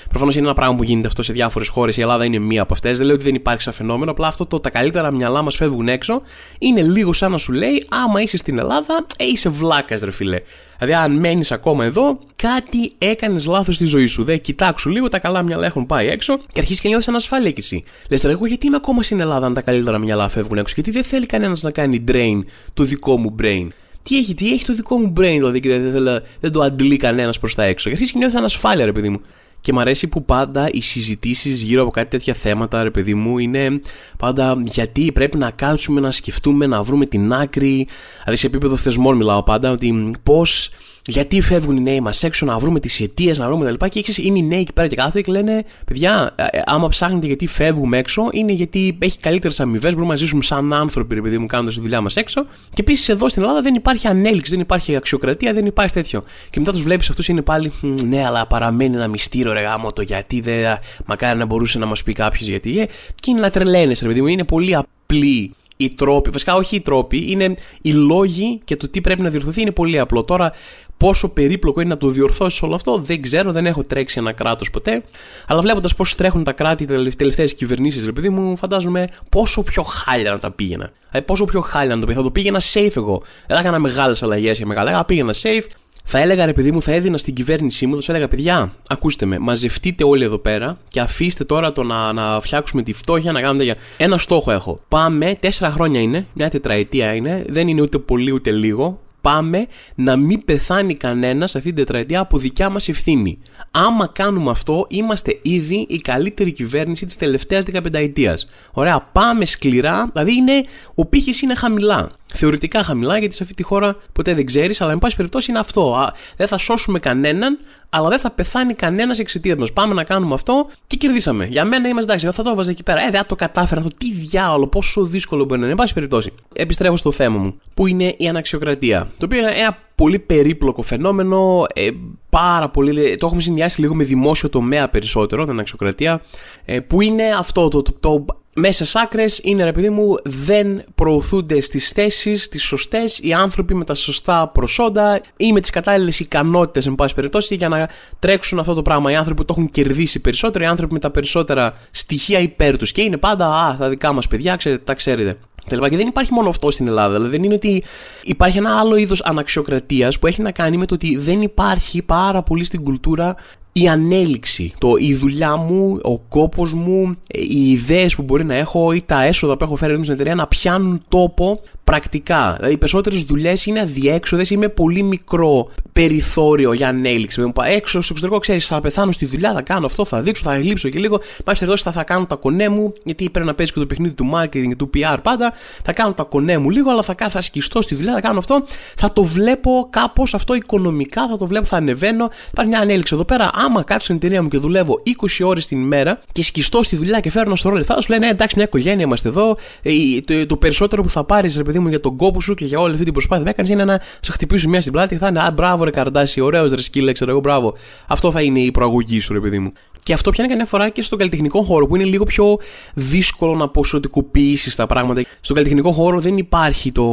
Προφανώς 0.09 0.35
είναι 0.35 0.45
ένα 0.45 0.53
πράγμα 0.53 0.75
που 0.75 0.83
γίνεται 0.83 1.07
αυτό 1.07 1.23
σε 1.23 1.33
διάφορες 1.33 1.67
χώρες. 1.67 1.97
Η 1.97 2.01
Ελλάδα 2.01 2.25
είναι 2.25 2.39
μία 2.39 2.61
από 2.61 2.73
αυτές. 2.73 2.97
Δεν 2.97 3.05
λέω 3.05 3.15
ότι 3.15 3.23
δεν 3.23 3.35
υπάρχει 3.35 3.61
σαν 3.61 3.73
φαινόμενο. 3.73 4.11
Απλά 4.11 4.27
αυτό 4.27 4.45
το 4.45 4.59
τα 4.59 4.69
καλύτερα 4.69 5.11
μυαλά 5.11 5.41
μας 5.41 5.55
φεύγουν 5.55 5.87
έξω 5.87 6.21
είναι 6.59 6.81
λίγο 6.81 7.13
σαν 7.13 7.31
να 7.31 7.37
σου 7.37 7.51
λέει 7.51 7.85
άμα 7.89 8.21
είσαι 8.21 8.37
στην 8.37 8.57
Ελλάδα, 8.57 9.05
ε, 9.17 9.25
είσαι 9.25 9.49
βλάκας, 9.49 10.01
ρε 10.01 10.11
φιλέ. 10.11 10.41
Δηλαδή, 10.85 11.03
αν 11.03 11.11
μένεις 11.19 11.51
ακόμα 11.51 11.85
εδώ, 11.85 12.19
κάτι 12.35 12.93
έκανες 12.97 13.45
λάθος 13.45 13.75
στη 13.75 13.85
ζωή 13.85 14.05
σου. 14.05 14.23
Δεν 14.23 14.41
κοιτάξου 14.41 14.89
λίγο, 14.89 15.07
τα 15.07 15.19
καλά 15.19 15.41
μυαλά 15.41 15.65
έχουν 15.65 15.85
πάει 15.85 16.07
έξω 16.07 16.37
και 16.37 16.59
αρχίζεις 16.59 16.81
και 16.81 16.87
νιώθεις 16.87 17.07
ανασφάλεια 17.07 17.51
κι 17.51 17.59
εσύ. 17.59 17.83
Λες 18.09 18.21
τώρα, 18.21 18.33
εγώ 18.33 18.45
γιατί 18.45 18.67
είμαι 18.67 18.75
ακόμα 18.75 19.03
στην 19.03 19.19
Ελλάδα 19.19 19.45
αν 19.45 19.53
τα 19.53 19.61
καλύτερα 19.61 19.97
μυαλά 19.97 20.29
φεύγουν 20.29 20.57
έξω, 20.57 20.73
γιατί 20.75 20.91
δεν 20.91 21.03
θέλει 21.03 21.25
κανένας 21.25 21.61
να 21.61 21.71
κάνει 21.71 22.03
drain 22.07 22.39
το 22.73 22.83
δικό 22.83 23.17
μου 23.17 23.35
brain. 23.41 23.67
Τι 24.03 24.17
έχει, 24.17 24.33
τι 24.33 24.53
έχει 24.53 24.65
το 24.65 24.73
δικό 24.73 24.97
μου 24.97 25.13
brain, 25.17 25.35
δηλαδή, 25.35 25.59
και 25.59 25.69
δεν, 25.69 26.03
δεν, 26.03 26.21
δεν 26.39 26.51
το 26.51 26.61
αντλεί 26.61 26.97
κανένας 26.97 27.39
προς 27.39 27.55
τα 27.55 27.63
έξω. 27.63 27.83
Και 27.83 27.89
αρχίζεις 27.89 28.11
και 28.11 28.17
νιώθεις 28.17 28.37
ανασφάλεια, 28.37 28.85
ρε 28.85 28.91
παιδί 28.91 29.09
μου. 29.09 29.21
Και 29.63 29.73
μου 29.73 29.79
αρέσει 29.79 30.07
που 30.07 30.25
πάντα 30.25 30.69
οι 30.71 30.81
συζητήσεις 30.81 31.61
γύρω 31.61 31.81
από 31.81 31.91
κάτι 31.91 32.09
τέτοια 32.09 32.33
θέματα, 32.33 32.83
ρε 32.83 32.91
παιδί 32.91 33.13
μου, 33.13 33.37
είναι 33.37 33.79
πάντα 34.17 34.63
γιατί 34.65 35.11
πρέπει 35.11 35.37
να 35.37 35.51
κάτσουμε 35.51 35.99
να 35.99 36.11
σκεφτούμε, 36.11 36.65
να 36.65 36.83
βρούμε 36.83 37.05
την 37.05 37.33
άκρη. 37.33 37.87
Δηλαδή 38.19 38.39
σε 38.39 38.47
επίπεδο 38.47 38.75
θεσμών 38.75 39.15
μιλάω 39.17 39.43
πάντα, 39.43 39.71
ότι 39.71 40.11
πώς 40.23 40.69
γιατί 41.07 41.41
φεύγουν 41.41 41.77
οι 41.77 41.81
νέοι 41.81 41.99
μας 41.99 42.23
έξω, 42.23 42.45
να 42.45 42.57
βρούμε 42.57 42.79
τις 42.79 42.99
αιτίες, 42.99 43.37
να 43.37 43.45
βρούμε 43.45 43.65
τα 43.65 43.71
λοιπά. 43.71 43.87
Και 43.87 43.99
έχει 43.99 44.27
είναι 44.27 44.37
οι 44.37 44.43
νέοι 44.43 44.59
εκεί 44.59 44.73
πέρα 44.73 44.87
και 44.87 44.95
κάθονται 44.95 45.21
και 45.21 45.31
λένε: 45.31 45.65
Παιδιά, 45.85 46.33
ε, 46.35 46.43
ε, 46.51 46.61
άμα 46.65 46.89
ψάχνετε 46.89 47.27
γιατί 47.27 47.47
φεύγουμε 47.47 47.97
έξω, 47.97 48.29
είναι 48.31 48.51
γιατί 48.51 48.97
έχει 48.99 49.19
καλύτερες 49.19 49.59
αμοιβές, 49.59 49.93
μπορούμε 49.93 50.11
να 50.11 50.19
ζήσουμε 50.19 50.43
σαν 50.43 50.73
άνθρωποι, 50.73 51.17
επειδή 51.17 51.37
μου 51.37 51.45
κάνοντας 51.45 51.73
τη 51.73 51.81
δουλειά 51.81 52.01
μας 52.01 52.15
έξω. 52.15 52.45
Και 52.45 52.81
επίσης 52.81 53.09
εδώ 53.09 53.29
στην 53.29 53.41
Ελλάδα 53.41 53.61
δεν 53.61 53.75
υπάρχει 53.75 54.07
ανέλυξη, 54.07 54.51
δεν 54.51 54.59
υπάρχει 54.59 54.95
αξιοκρατία, 54.95 55.53
δεν 55.53 55.65
υπάρχει 55.65 55.93
τέτοιο. 55.93 56.23
Και 56.49 56.59
μετά 56.59 56.71
τους 56.71 56.83
βλέπεις 56.83 57.09
αυτούς 57.09 57.27
είναι 57.27 57.41
πάλι, 57.41 57.71
ναι, 57.81 58.25
αλλά 58.25 58.47
παραμένει 58.47 58.95
ένα 58.95 59.07
μυστήριο 59.07 59.53
ρε 59.53 59.61
γάμο 59.61 59.91
το 59.93 60.01
γιατί 60.01 60.41
δεν. 60.41 60.77
Μακάρι 61.05 61.37
να 61.37 61.45
μπορούσε 61.45 61.77
να 61.77 61.85
μας 61.85 62.03
πει 62.03 62.13
κάποιος 62.13 62.47
γιατί. 62.47 62.79
Ε, 62.79 62.85
και 63.15 63.31
είναι 63.31 63.39
να 63.39 63.49
τρελαίνε, 63.49 63.95
ρε 64.01 64.07
παιδί 64.07 64.21
μου, 64.21 64.27
είναι 64.27 64.43
πολύ 64.43 64.75
απλή 64.75 65.51
οι 65.77 65.89
τρόποι, 65.89 66.29
βασικά 66.29 66.55
όχι 66.55 66.75
οι 66.75 66.81
τρόποι, 66.81 67.25
είναι 67.31 67.55
οι 67.81 67.93
λόγοι 67.93 68.61
και 68.63 68.75
το 68.75 68.87
τι 68.87 69.01
πρέπει 69.01 69.21
να 69.21 69.29
διορθωθεί 69.29 69.61
είναι 69.61 69.71
πολύ 69.71 69.99
απλό. 69.99 70.23
Τώρα, 70.23 70.51
πόσο 70.97 71.29
περίπλοκο 71.29 71.81
είναι 71.81 71.89
να 71.89 71.97
το 71.97 72.07
διορθώσεις 72.07 72.61
όλο 72.61 72.75
αυτό, 72.75 72.97
δεν 72.97 73.21
ξέρω, 73.21 73.51
δεν 73.51 73.65
έχω 73.65 73.83
τρέξει 73.83 74.19
ένα 74.19 74.31
κράτος 74.31 74.69
ποτέ. 74.69 75.03
Αλλά 75.47 75.61
βλέποντας 75.61 75.95
πώς 75.95 76.15
τρέχουν 76.15 76.43
τα 76.43 76.51
κράτη, 76.51 76.83
οι 76.83 77.15
τελευταίες 77.15 77.53
κυβερνήσεις, 77.53 78.05
ρε 78.05 78.11
παιδί 78.11 78.29
μου, 78.29 78.57
φαντάζομαι 78.57 79.07
πόσο 79.29 79.63
πιο 79.63 79.83
χάλια 79.83 80.31
να 80.31 80.37
τα 80.37 80.51
πήγαινα. 80.51 80.91
Δηλαδή, 81.09 81.27
πόσο 81.27 81.45
πιο 81.45 81.61
χάλια 81.61 81.95
να 81.95 82.01
το 82.01 82.07
πήγαινα. 82.07 82.23
Θα 82.23 82.29
το 82.29 82.31
πήγαινα 82.31 82.61
safe 82.73 82.95
εγώ. 82.95 83.21
Δεν 83.47 83.55
θα 83.55 83.61
έκανα 83.61 83.79
μεγάλες 83.79 84.23
αλλαγές 84.23 84.57
και 84.57 84.65
μεγάλα. 84.65 84.91
Θα 84.91 85.05
πήγαινα 85.05 85.33
safe, 85.33 85.65
θα 86.03 86.19
έλεγα 86.19 86.45
ρε 86.45 86.53
παιδί 86.53 86.71
μου, 86.71 86.81
θα 86.81 86.91
έδινα 86.91 87.17
στην 87.17 87.33
κυβέρνησή 87.33 87.85
μου, 87.85 87.95
θα 87.95 88.01
σου 88.01 88.11
έλεγα 88.11 88.27
παιδιά, 88.27 88.71
ακούστε 88.87 89.25
με, 89.25 89.39
μαζευτείτε 89.39 90.03
όλοι 90.03 90.23
εδώ 90.23 90.37
πέρα 90.37 90.77
και 90.89 90.99
αφήστε 90.99 91.43
τώρα 91.43 91.73
το 91.73 91.83
να, 91.83 92.13
να 92.13 92.39
φτιάξουμε 92.41 92.83
τη 92.83 92.93
φτώχεια, 92.93 93.31
να 93.31 93.41
κάνουμε 93.41 93.65
τέτοια. 93.65 93.81
Ένα 93.97 94.17
στόχο 94.17 94.51
έχω. 94.51 94.79
Πάμε, 94.87 95.35
τέσσερα 95.39 95.71
χρόνια 95.71 96.01
είναι, 96.01 96.25
μια 96.33 96.49
τετραετία 96.49 97.13
είναι, 97.13 97.45
δεν 97.49 97.67
είναι 97.67 97.81
ούτε 97.81 97.97
πολύ 97.97 98.31
ούτε 98.31 98.51
λίγο. 98.51 99.01
Πάμε 99.21 99.67
να 99.95 100.15
μην 100.15 100.45
πεθάνει 100.45 100.95
κανένας 100.95 101.55
αυτή 101.55 101.67
την 101.67 101.77
τετραετία 101.85 102.19
από 102.19 102.37
δικιά 102.37 102.69
μας 102.69 102.87
ευθύνη. 102.87 103.39
Άμα 103.71 104.07
κάνουμε 104.13 104.51
αυτό, 104.51 104.85
είμαστε 104.89 105.39
ήδη 105.41 105.85
η 105.89 105.97
καλύτερη 105.97 106.51
κυβέρνηση 106.51 107.05
της 107.05 107.15
τελευταίας 107.15 107.65
15 107.93 108.35
Ωραία, 108.71 109.09
πάμε 109.11 109.45
σκληρά, 109.45 110.09
δηλαδή 110.13 110.35
είναι, 110.35 110.63
ο 110.95 111.05
πύχης 111.05 111.41
είναι 111.41 111.55
χαμηλά 111.55 112.11
θεωρητικά 112.33 112.83
χαμηλά, 112.83 113.17
γιατί 113.17 113.35
σε 113.35 113.43
αυτή 113.43 113.55
τη 113.55 113.63
χώρα 113.63 113.95
ποτέ 114.13 114.33
δεν 114.33 114.45
ξέρεις, 114.45 114.81
αλλά 114.81 114.91
εν 114.91 114.99
πάση 114.99 115.15
περιπτώσει 115.15 115.51
είναι 115.51 115.59
αυτό. 115.59 115.95
Α, 115.95 116.13
δεν 116.37 116.47
θα 116.47 116.57
σώσουμε 116.57 116.99
κανέναν, 116.99 117.59
αλλά 117.89 118.09
δεν 118.09 118.19
θα 118.19 118.31
πεθάνει 118.31 118.73
κανένας 118.73 119.19
εξαιτίας 119.19 119.57
μας. 119.57 119.73
Πάμε 119.73 119.93
να 119.93 120.03
κάνουμε 120.03 120.33
αυτό 120.33 120.69
και 120.87 120.95
κερδίσαμε. 120.95 121.45
Για 121.45 121.65
μένα 121.65 121.87
είμαστε 121.87 122.03
εντάξει, 122.03 122.25
εγώ 122.25 122.33
θα 122.33 122.43
το 122.43 122.49
έβαζα 122.49 122.71
εκεί 122.71 122.83
πέρα. 122.83 123.05
Ε, 123.05 123.09
δεν 123.09 123.25
το 123.27 123.35
κατάφερα 123.35 123.81
αυτό. 123.81 123.95
Τι 123.97 124.13
διάολο, 124.13 124.67
πόσο 124.67 125.03
δύσκολο 125.03 125.45
μπορεί 125.45 125.59
να 125.59 125.65
είναι. 125.65 125.71
Εν 125.71 125.77
πάση 125.77 125.93
περιπτώσει. 125.93 126.33
Επιστρέφω 126.53 126.97
στο 126.97 127.11
θέμα 127.11 127.37
μου, 127.37 127.59
που 127.73 127.87
είναι 127.87 128.15
η 128.17 128.27
αναξιοκρατία. 128.27 129.11
Το 129.17 129.25
οποίο 129.25 129.39
είναι 129.39 129.51
ένα 129.51 129.77
πολύ 129.95 130.19
περίπλοκο 130.19 130.81
φαινόμενο. 130.81 131.65
Ε, 131.73 131.89
πάρα 132.29 132.69
πολύ. 132.69 133.17
Το 133.17 133.25
έχουμε 133.25 133.41
συνδυάσει 133.41 133.81
λίγο 133.81 133.95
με 133.95 134.03
δημόσιο 134.03 134.49
τομέα 134.49 134.89
περισσότερο, 134.89 135.45
την 135.45 135.59
αξιοκρατία. 135.59 136.21
Ε, 136.65 136.79
που 136.79 137.01
είναι 137.01 137.23
αυτό 137.37 137.67
το, 137.67 137.81
το, 137.81 137.93
το 137.99 138.25
μέσα 138.53 138.85
στι 138.85 138.99
άκρες 138.99 139.39
είναι 139.43 139.63
ρε 139.63 139.71
παιδί 139.71 139.89
μου, 139.89 140.15
δεν 140.23 140.83
προωθούνται 140.95 141.61
στις 141.61 141.89
θέσεις 141.89 142.49
τις 142.49 142.63
σωστές 142.63 143.19
οι 143.19 143.33
άνθρωποι 143.33 143.73
με 143.73 143.83
τα 143.83 143.93
σωστά 143.93 144.47
προσόντα 144.47 145.21
ή 145.37 145.51
με 145.53 145.61
τις 145.61 145.69
κατάλληλες 145.69 146.19
ικανότητες, 146.19 146.85
εν 146.85 146.95
πάση 146.95 147.15
περιπτώσει, 147.15 147.55
για 147.55 147.69
να 147.69 147.89
τρέξουν 148.19 148.59
αυτό 148.59 148.73
το 148.73 148.81
πράγμα. 148.81 149.11
Οι 149.11 149.15
άνθρωποι 149.15 149.39
που 149.39 149.45
το 149.45 149.53
έχουν 149.57 149.71
κερδίσει 149.71 150.19
περισσότερο, 150.19 150.63
οι 150.63 150.67
άνθρωποι 150.67 150.93
με 150.93 150.99
τα 150.99 151.11
περισσότερα 151.11 151.73
στοιχεία 151.91 152.39
υπέρ 152.39 152.77
τους. 152.77 152.91
Και 152.91 153.01
είναι 153.01 153.17
πάντα, 153.17 153.47
α, 153.47 153.77
τα 153.77 153.89
δικά 153.89 154.13
μας 154.13 154.27
παιδιά, 154.27 154.55
ξέρετε, 154.55 154.83
τα 154.83 154.93
ξέρετε. 154.93 155.37
Και 155.67 155.77
δεν 155.77 156.07
υπάρχει 156.07 156.33
μόνο 156.33 156.49
αυτό 156.49 156.71
στην 156.71 156.87
Ελλάδα. 156.87 157.13
Δηλαδή 157.13 157.35
δεν 157.35 157.43
είναι 157.43 157.53
ότι 157.53 157.83
υπάρχει 158.23 158.57
ένα 158.57 158.79
άλλο 158.79 158.95
είδος 158.95 159.21
αναξιοκρατίας 159.23 160.19
που 160.19 160.27
έχει 160.27 160.41
να 160.41 160.51
κάνει 160.51 160.77
με 160.77 160.85
το 160.85 160.93
ότι 160.93 161.17
δεν 161.17 161.41
υπάρχει 161.41 162.01
πάρα 162.01 162.43
πολύ 162.43 162.63
στην 162.63 162.83
κουλτούρα 162.83 163.35
η 163.73 163.87
ανέλυξη, 163.87 164.73
το, 164.77 164.95
η 164.99 165.15
δουλειά 165.15 165.55
μου, 165.55 165.99
ο 166.03 166.17
κόπος 166.17 166.73
μου, 166.73 167.15
οι 167.27 167.71
ιδέες 167.71 168.15
που 168.15 168.21
μπορεί 168.21 168.45
να 168.45 168.55
έχω 168.55 168.91
ή 168.91 169.01
τα 169.05 169.23
έσοδα 169.23 169.57
που 169.57 169.63
έχω 169.63 169.75
φέρει 169.75 169.93
στην 169.93 170.13
εταιρεία 170.13 170.35
να 170.35 170.47
πιάνουν 170.47 171.03
τόπο 171.09 171.59
πρακτικά. 171.83 172.53
Δηλαδή, 172.55 172.73
οι 172.73 172.77
περισσότερες 172.77 173.23
δουλειές 173.23 173.65
είναι 173.65 173.79
αδιέξοδες 173.79 174.49
ή 174.49 174.57
με 174.57 174.67
πολύ 174.67 175.03
μικρό 175.03 175.71
περιθώριο 175.93 176.73
για 176.73 176.87
ανέλυξη. 176.87 177.41
Με 177.41 177.51
έξω 177.65 178.01
στο 178.01 178.13
εξωτερικό, 178.13 178.39
ξέρεις, 178.39 178.67
θα 178.67 178.81
πεθάνω 178.81 179.11
στη 179.11 179.25
δουλειά, 179.25 179.53
θα 179.53 179.61
κάνω 179.61 179.85
αυτό, 179.85 180.05
θα 180.05 180.21
δείξω, 180.21 180.43
θα 180.43 180.57
γλύψω 180.57 180.89
και 180.89 180.99
λίγο. 180.99 181.17
Μάλιστα 181.17 181.53
περιπτώσει 181.53 181.83
θα, 181.83 181.91
θα 181.91 182.03
κάνω 182.03 182.25
τα 182.25 182.35
κονέ 182.35 182.69
μου, 182.69 182.93
γιατί 183.03 183.29
πρέπει 183.29 183.47
να 183.47 183.53
παίζει 183.53 183.71
και 183.71 183.79
το 183.79 183.85
παιχνίδι 183.85 184.13
του 184.13 184.29
marketing 184.33 184.67
και 184.67 184.75
του 184.75 184.89
PR 184.93 185.17
πάντα. 185.21 185.53
Θα 185.83 185.93
κάνω 185.93 186.13
τα 186.13 186.23
κονέ 186.23 186.57
μου 186.57 186.69
λίγο, 186.69 186.91
αλλά 186.91 187.01
θα, 187.01 187.15
θα 187.29 187.41
σκιστώ 187.41 187.81
στη 187.81 187.95
δουλειά, 187.95 188.13
θα 188.13 188.21
κάνω 188.21 188.39
αυτό. 188.39 188.63
Θα 188.95 189.13
το 189.13 189.23
βλέπω 189.23 189.87
κάπως 189.89 190.33
αυτό 190.33 190.53
οικονομικά, 190.53 191.27
θα 191.27 191.37
το 191.37 191.47
βλέπω, 191.47 191.65
θα 191.65 191.77
ανεβαίνω. 191.77 192.29
Υπάρχει 192.51 192.71
μια 192.71 192.79
ανέλυξη 192.79 193.13
εδώ 193.15 193.25
πέρα. 193.25 193.51
Άμα 193.65 193.83
κάτσω 193.83 194.03
στην 194.03 194.15
εταιρεία 194.15 194.41
μου 194.41 194.47
και 194.47 194.57
δουλεύω 194.57 195.01
20 195.05 195.45
ώρες 195.45 195.67
την 195.67 195.81
ημέρα 195.81 196.19
και 196.31 196.43
σκιστώ 196.43 196.83
στη 196.83 196.95
δουλειά 196.95 197.19
και 197.19 197.31
φέρνω 197.31 197.55
στο 197.55 197.69
ρόλο, 197.69 197.83
θα 197.83 198.01
σου 198.01 198.11
λένε 198.11 198.27
«Ε, 198.27 198.29
εντάξει, 198.29 198.55
μια 198.55 198.65
οικογένεια 198.65 199.05
είμαστε 199.05 199.29
εδώ. 199.29 199.57
Ε, 199.81 199.91
το, 200.25 200.45
το 200.45 200.57
περισσότερο 200.57 201.03
που 201.03 201.09
θα 201.09 201.23
πάρεις, 201.23 201.57
ρε 201.57 201.63
παιδί 201.63 201.79
μου, 201.79 201.87
για 201.87 201.99
τον 201.99 202.15
κόπο 202.15 202.41
σου 202.41 202.53
και 202.53 202.65
για 202.65 202.79
όλη 202.79 202.91
αυτή 202.91 203.03
την 203.03 203.13
προσπάθεια 203.13 203.43
που 203.43 203.49
έκανες 203.49 203.71
είναι 203.71 203.85
να 203.85 204.01
σε 204.19 204.31
χτυπήσουν 204.31 204.69
μια 204.69 204.81
στην 204.81 204.93
πλάτη 204.93 205.13
και 205.13 205.19
θα 205.19 205.27
είναι 205.27 205.39
Α, 205.39 205.51
μπράβο, 205.51 205.83
ρε 205.83 205.91
καρδάσι, 205.91 206.41
ωραίος 206.41 206.71
ρε 206.71 206.81
σκύλε, 206.81 207.11
ξέρω 207.11 207.31
εγώ, 207.31 207.39
μπράβο. 207.39 207.73
Αυτό 208.07 208.31
θα 208.31 208.41
είναι 208.41 208.59
η 208.59 208.71
προαγωγή 208.71 209.19
σου, 209.19 209.33
ρε 209.33 209.39
παιδί 209.39 209.59
μου. 209.59 209.71
Και 210.03 210.13
αυτό 210.13 210.31
πιάνει 210.31 210.49
καμιά 210.49 210.65
φορά 210.65 210.89
και 210.89 211.01
στον 211.01 211.17
καλλιτεχνικό 211.17 211.61
χώρο 211.61 211.87
που 211.87 211.95
είναι 211.95 212.05
λίγο 212.05 212.23
πιο 212.23 212.57
δύσκολο 212.93 213.55
να 213.55 213.69
ποσοτικοποιήσεις 213.69 214.75
τα 214.75 214.85
πράγματα. 214.85 215.21
Στον 215.41 215.55
καλλιτεχνικό 215.55 215.91
χώρο 215.91 216.19
δεν 216.19 216.37
υπάρχει 216.37 216.91
το 216.91 217.03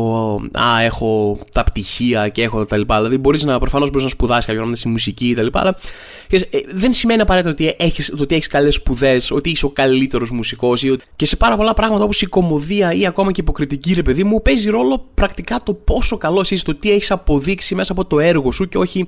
Α, 0.52 0.82
έχω 0.82 1.38
τα 1.52 1.64
πτυχία 1.64 2.28
και 2.28 2.42
έχω 2.42 2.64
τα 2.64 2.76
λοιπά. 2.76 2.96
Δηλαδή 2.96 3.18
μπορείς 3.18 3.44
να 3.44 3.58
προφανώς 3.58 3.88
μπορείς 3.88 4.04
να 4.04 4.10
σπουδάσεις 4.10 4.44
κάποια 4.44 4.60
πράγματα 4.60 4.80
στη 4.80 4.88
μουσική 4.88 5.34
κτλ. 5.34 5.46
Αλλά 5.52 5.76
ε, 6.28 6.38
δεν 6.72 6.92
σημαίνει 6.92 7.20
απαραίτητα 7.20 7.50
ότι 7.50 7.74
έχεις 7.78 8.14
ότι 8.18 8.34
έχεις 8.34 8.46
καλές 8.46 8.74
σπουδές, 8.74 9.30
ότι 9.30 9.50
είσαι 9.50 9.66
ο 9.66 9.70
καλύτερος 9.70 10.30
μουσικός 10.30 10.84
και 11.16 11.26
σε 11.26 11.36
πάρα 11.36 11.56
πολλά 11.56 11.74
πράγματα 11.74 12.04
όπως 12.04 12.22
η 12.22 12.26
κομμωδία 12.26 12.92
ή 12.92 13.06
ακόμα 13.06 13.32
και 13.32 13.40
η 13.40 13.44
υποκριτική, 13.44 13.94
ρε 13.94 14.02
παιδί 14.02 14.24
μου, 14.24 14.42
παίζει 14.42 14.70
ρόλο 14.70 15.06
πρακτικά 15.14 15.60
το 15.64 15.74
πόσο 15.74 16.16
καλό 16.16 16.46
είσαι, 16.48 16.64
το 16.64 16.74
τι 16.74 16.90
έχεις 16.90 17.10
αποδείξει 17.10 17.74
μέσα 17.74 17.92
από 17.92 18.04
το 18.04 18.20
έργο 18.20 18.52
σου 18.52 18.68
και 18.68 18.78
όχι 18.78 19.06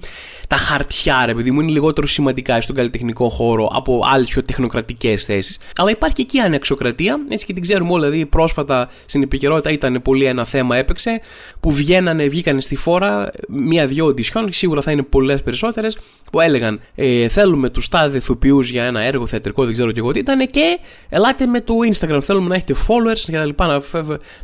τα 0.49 0.57
χαρτιά, 0.57 1.23
ρε 1.27 1.35
παιδί 1.35 1.51
μου, 1.51 1.61
είναι 1.61 1.71
λιγότερο 1.71 2.07
σημαντικά 2.07 2.61
στον 2.61 2.77
καλλιτεχνικό 2.77 3.29
χώρο 3.29 3.71
από 3.73 4.01
άλλες 4.13 4.29
πιο 4.29 4.43
τεχνοκρατικές 4.43 5.25
θέσεις. 5.25 5.59
Αλλά 5.77 5.91
υπάρχει 5.91 6.15
και 6.15 6.23
εκεί 6.23 6.39
ανεξοκρατία, 6.39 7.21
έτσι 7.29 7.47
και 7.47 7.53
την 7.53 7.63
ξέρουμε 7.63 7.93
όλα. 7.93 8.09
Δηλαδή, 8.09 8.27
πρόσφατα 8.27 8.89
στην 9.07 9.23
επικαιρότητα 9.23 9.71
ήταν 9.71 10.01
πολύ 10.03 10.25
ένα 10.25 10.45
θέμα 10.45 10.77
έπαιξε, 10.77 11.21
που 11.61 11.73
βγαίνανε, 11.73 12.29
βγήκαν 12.29 12.61
στη 12.61 12.77
φόρα 12.77 13.31
μία-δυο 13.49 14.07
οντισιόν, 14.07 14.53
σίγουρα 14.53 14.83
θα 14.83 14.91
είναι 14.91 15.03
πολλές 15.03 15.43
περισσότερες, 15.43 15.99
που 16.31 16.41
έλεγαν 16.41 16.81
ε, 16.95 17.29
Θέλουμε 17.29 17.71
τους 17.71 17.89
τάδε 17.89 18.17
ηθοποιούς 18.17 18.71
για 18.71 18.85
ένα 18.85 19.01
έργο 19.01 19.27
θεατρικό, 19.27 19.65
δεν 19.65 19.73
ξέρω 19.73 19.93
και 19.93 19.99
εγώ 19.99 20.13
τι 20.13 20.19
ήταν, 20.19 20.47
και 20.47 20.79
ελάτε 21.09 21.47
με 21.47 21.61
το 21.61 21.75
Instagram. 21.93 22.19
Θέλουμε 22.23 22.49
να 22.49 22.55
έχετε 22.55 22.75
followers 22.89 23.19
και 23.19 23.33
τα 23.33 23.45
λοιπά, 23.45 23.67
να, 23.67 23.83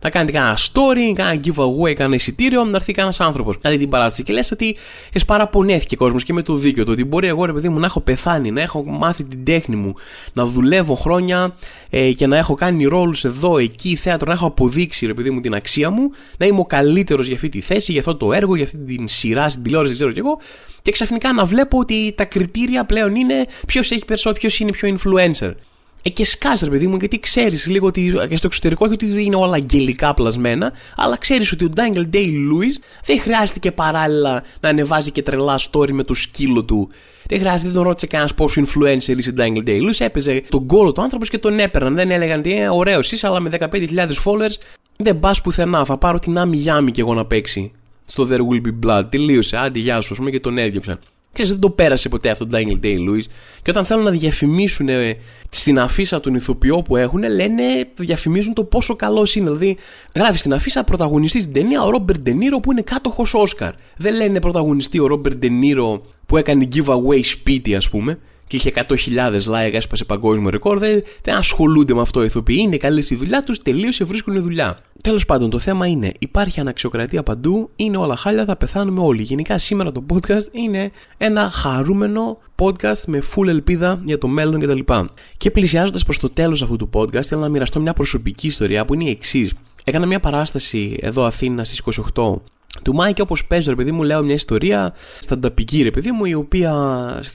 να 0.00 0.10
κάνετε 0.10 0.32
κανένα 0.32 0.56
story, 0.56 1.12
κανένα 1.14 1.40
giveaway, 1.44 1.92
κανένα 1.92 2.14
εισιτήριο, 2.14 2.64
να 2.64 2.76
έρθει 2.76 2.92
κανένας 2.92 3.20
άνθρωπος. 3.20 3.56
Δηλαδή 3.60 3.78
την 3.78 3.88
παράσταση 3.88 4.22
και 4.22 4.32
λες 4.32 4.50
ότι 4.50 4.76
παραπονέθηκε 5.26 5.94
ο 5.94 5.98
κόσμος 5.98 6.24
και 6.24 6.32
με 6.32 6.42
το 6.42 6.54
δίκιο 6.54 6.84
του 6.84 6.90
ότι 6.92 7.04
μπορεί 7.04 7.26
εγώ 7.26 7.44
ρε 7.44 7.52
παιδί 7.52 7.68
μου 7.68 7.78
να 7.78 7.86
έχω 7.86 8.00
πεθάνει, 8.00 8.50
να 8.50 8.60
έχω 8.60 8.84
μάθει 8.86 9.17
την 9.24 9.44
τέχνη 9.44 9.76
μου, 9.76 9.94
να 10.32 10.44
δουλεύω 10.44 10.94
χρόνια 10.94 11.56
ε, 11.90 12.12
και 12.12 12.26
να 12.26 12.36
έχω 12.36 12.54
κάνει 12.54 12.84
ρόλους 12.84 13.24
εδώ, 13.24 13.58
εκεί, 13.58 13.96
θέατρο, 13.96 14.26
να 14.26 14.32
έχω 14.32 14.46
αποδείξει 14.46 15.06
ρε 15.06 15.14
παιδί 15.14 15.30
μου 15.30 15.40
την 15.40 15.54
αξία 15.54 15.90
μου, 15.90 16.10
να 16.36 16.46
είμαι 16.46 16.60
ο 16.60 16.64
καλύτερος 16.64 17.26
για 17.26 17.34
αυτή 17.34 17.48
τη 17.48 17.60
θέση, 17.60 17.92
για 17.92 18.00
αυτό 18.00 18.16
το 18.16 18.32
έργο, 18.32 18.54
για 18.56 18.64
αυτή 18.64 18.78
την 18.78 19.08
σειρά 19.08 19.48
στην 19.48 19.62
τηλεόραση, 19.62 19.94
δεν 19.94 20.00
ξέρω 20.00 20.12
κι 20.12 20.28
εγώ, 20.28 20.40
και 20.82 20.90
ξαφνικά 20.90 21.32
να 21.32 21.44
βλέπω 21.44 21.78
ότι 21.78 22.12
τα 22.16 22.24
κριτήρια 22.24 22.84
πλέον 22.84 23.14
είναι 23.14 23.46
ποιος 23.66 23.90
έχει 23.90 24.04
περισσότερο, 24.04 24.40
ποιος 24.40 24.58
είναι 24.58 24.70
πιο 24.70 24.96
influencer. 24.96 25.52
Ε, 26.02 26.10
και 26.10 26.24
σκάς 26.24 26.60
ρε 26.60 26.70
παιδί 26.70 26.86
μου, 26.86 26.96
γιατί 26.96 27.18
ξέρεις 27.20 27.66
λίγο 27.66 27.86
ότι 27.86 28.14
και 28.28 28.36
στο 28.36 28.46
εξωτερικό 28.46 28.84
όχι 28.84 28.94
ότι 28.94 29.24
είναι 29.24 29.36
όλα 29.36 29.54
αγγελικά 29.54 30.14
πλασμένα, 30.14 30.72
αλλά 30.96 31.16
ξέρεις 31.16 31.52
ότι 31.52 31.64
ο 31.64 31.68
Daniel 31.76 32.14
Day 32.14 32.26
Lewis 32.26 32.82
δεν 33.04 33.20
χρειάζεται 33.20 33.58
και 33.58 33.72
παράλληλα 33.72 34.42
να 34.60 34.68
ανεβάζει 34.68 35.10
και 35.10 35.22
τρελά 35.22 35.60
story 35.70 35.90
με 35.90 36.04
το 36.04 36.14
σκύλο 36.14 36.64
του. 36.64 36.88
Δεν 37.26 37.38
χρειάζεται, 37.38 37.64
δεν 37.64 37.72
τον 37.72 37.82
ρώτησε 37.82 38.06
κανένας 38.06 38.34
πόσο 38.34 38.62
influencer 38.62 39.18
είσαι 39.18 39.34
Daniel 39.36 39.68
Day 39.68 39.80
Lewis. 39.80 39.98
Έπαιζε 39.98 40.42
τον 40.48 40.66
κόλο 40.66 40.92
του 40.92 41.02
άνθρωπος 41.02 41.28
και 41.28 41.38
τον 41.38 41.58
έπαιρναν. 41.58 41.94
Δεν 41.94 42.10
έλεγαν 42.10 42.38
ότι 42.38 42.50
είναι 42.50 42.68
ωραίος 42.68 43.12
είσαι, 43.12 43.26
αλλά 43.26 43.40
με 43.40 43.50
15.000 43.58 44.08
followers 44.24 44.54
δεν 44.96 45.18
πας 45.18 45.40
πουθενά. 45.40 45.84
Θα 45.84 45.96
πάρω 45.96 46.18
την 46.18 46.38
άμυ 46.38 46.56
γιάμι 46.56 46.90
και 46.90 47.00
εγώ 47.00 47.14
να 47.14 47.24
παίξει 47.24 47.72
στο 48.04 48.28
There 48.30 48.40
Will 48.40 48.66
Be 48.66 48.86
Blood. 48.86 49.04
Τελείωσε. 49.10 49.56
Άντι, 49.56 49.80
γεια 49.80 50.00
σου, 50.00 50.12
ας 50.12 50.18
πούμε, 50.18 50.30
και 50.30 50.40
τον 50.40 50.58
έδιωξαν. 50.58 50.98
Ξέρεις, 51.32 51.50
δεν 51.50 51.60
το 51.60 51.70
πέρασε 51.70 52.08
ποτέ 52.08 52.30
αυτό 52.30 52.46
το 52.46 52.58
Daniel 52.58 52.84
Day-Lewis. 52.84 53.22
Και 53.62 53.70
όταν 53.70 53.84
θέλουν 53.84 54.04
να 54.04 54.10
διαφημίσουν 54.10 54.88
στην 55.50 55.78
αφίσα 55.78 56.20
τον 56.20 56.34
ηθοποιό 56.34 56.82
που 56.82 56.96
έχουν, 56.96 57.22
λένε, 57.22 57.88
διαφημίζουν 57.94 58.54
το 58.54 58.64
πόσο 58.64 58.96
καλός 58.96 59.34
είναι. 59.34 59.44
Δηλαδή, 59.44 59.76
γράφεις 60.14 60.40
στην 60.40 60.54
αφίσα 60.54 60.84
πρωταγωνιστής 60.84 61.42
στην 61.42 61.54
ταινία 61.54 61.82
ο 61.82 61.90
Ρόμπερτ 61.90 62.20
Ντενίρο 62.20 62.60
που 62.60 62.72
είναι 62.72 62.82
κάτοχος 62.82 63.34
Όσκαρ. 63.34 63.72
Δεν 63.96 64.14
λένε 64.14 64.40
πρωταγωνιστή 64.40 64.98
ο 64.98 65.06
Ρόμπερτ 65.06 65.36
Ντενίρο 65.36 66.02
που 66.26 66.36
έκανε 66.36 66.68
giveaway 66.72 67.20
σπίτι, 67.22 67.74
ας 67.74 67.88
πούμε 67.88 68.18
και 68.48 68.56
είχε 68.56 68.72
100.000 68.74 68.86
like, 69.30 69.72
έσπασε 69.72 70.04
παγκόσμιο 70.04 70.50
ρεκόρ. 70.50 70.78
Δεν, 70.78 71.02
δεν 71.22 71.36
ασχολούνται 71.36 71.94
με 71.94 72.00
αυτό 72.00 72.22
οι 72.22 72.24
ηθοποιοί. 72.24 72.58
Είναι 72.60 72.76
καλή 72.76 73.02
στη 73.02 73.14
δουλειά 73.14 73.42
τους, 73.42 73.58
τελείωσε, 73.62 74.04
βρίσκουν 74.04 74.42
δουλειά. 74.42 74.78
Τέλος 75.02 75.26
πάντων, 75.26 75.50
το 75.50 75.58
θέμα 75.58 75.86
είναι: 75.86 76.12
υπάρχει 76.18 76.60
αναξιοκρατία 76.60 77.22
παντού, 77.22 77.70
είναι 77.76 77.96
όλα 77.96 78.16
χάλια, 78.16 78.44
θα 78.44 78.56
πεθάνουμε 78.56 79.00
όλοι. 79.00 79.22
Γενικά, 79.22 79.58
σήμερα 79.58 79.92
το 79.92 80.06
podcast 80.12 80.46
είναι 80.52 80.90
ένα 81.16 81.50
χαρούμενο 81.50 82.38
podcast 82.56 83.02
με 83.06 83.22
full 83.34 83.46
ελπίδα 83.46 84.00
για 84.04 84.18
το 84.18 84.28
μέλλον 84.28 84.60
κτλ. 84.60 84.78
Και, 84.78 85.08
και 85.36 85.50
πλησιάζοντας 85.50 86.04
προς 86.04 86.18
το 86.18 86.30
τέλος 86.30 86.62
αυτού 86.62 86.76
του 86.76 86.90
podcast, 86.92 87.22
θέλω 87.22 87.40
να 87.40 87.48
μοιραστώ 87.48 87.80
μια 87.80 87.92
προσωπική 87.92 88.46
ιστορία 88.46 88.84
που 88.84 88.94
είναι 88.94 89.04
η 89.04 89.10
εξής. 89.10 89.52
Έκανα 89.84 90.06
μια 90.06 90.20
παράσταση 90.20 90.98
εδώ 91.00 91.24
Αθήνα 91.24 91.64
στις 91.64 91.82
28 92.14 92.34
του 92.82 92.94
Μάη, 92.94 93.16
όπως 93.20 93.46
παίζω, 93.46 93.70
ρε 93.70 93.76
παιδί 93.76 93.92
μου, 93.92 94.02
λέω 94.02 94.22
μια 94.22 94.34
ιστορία 94.34 94.94
stand-up 95.20 95.38
ική, 95.38 95.82
ρε 95.82 95.90
παιδί 95.90 96.10
μου, 96.10 96.24
η 96.24 96.34
οποία, 96.34 96.72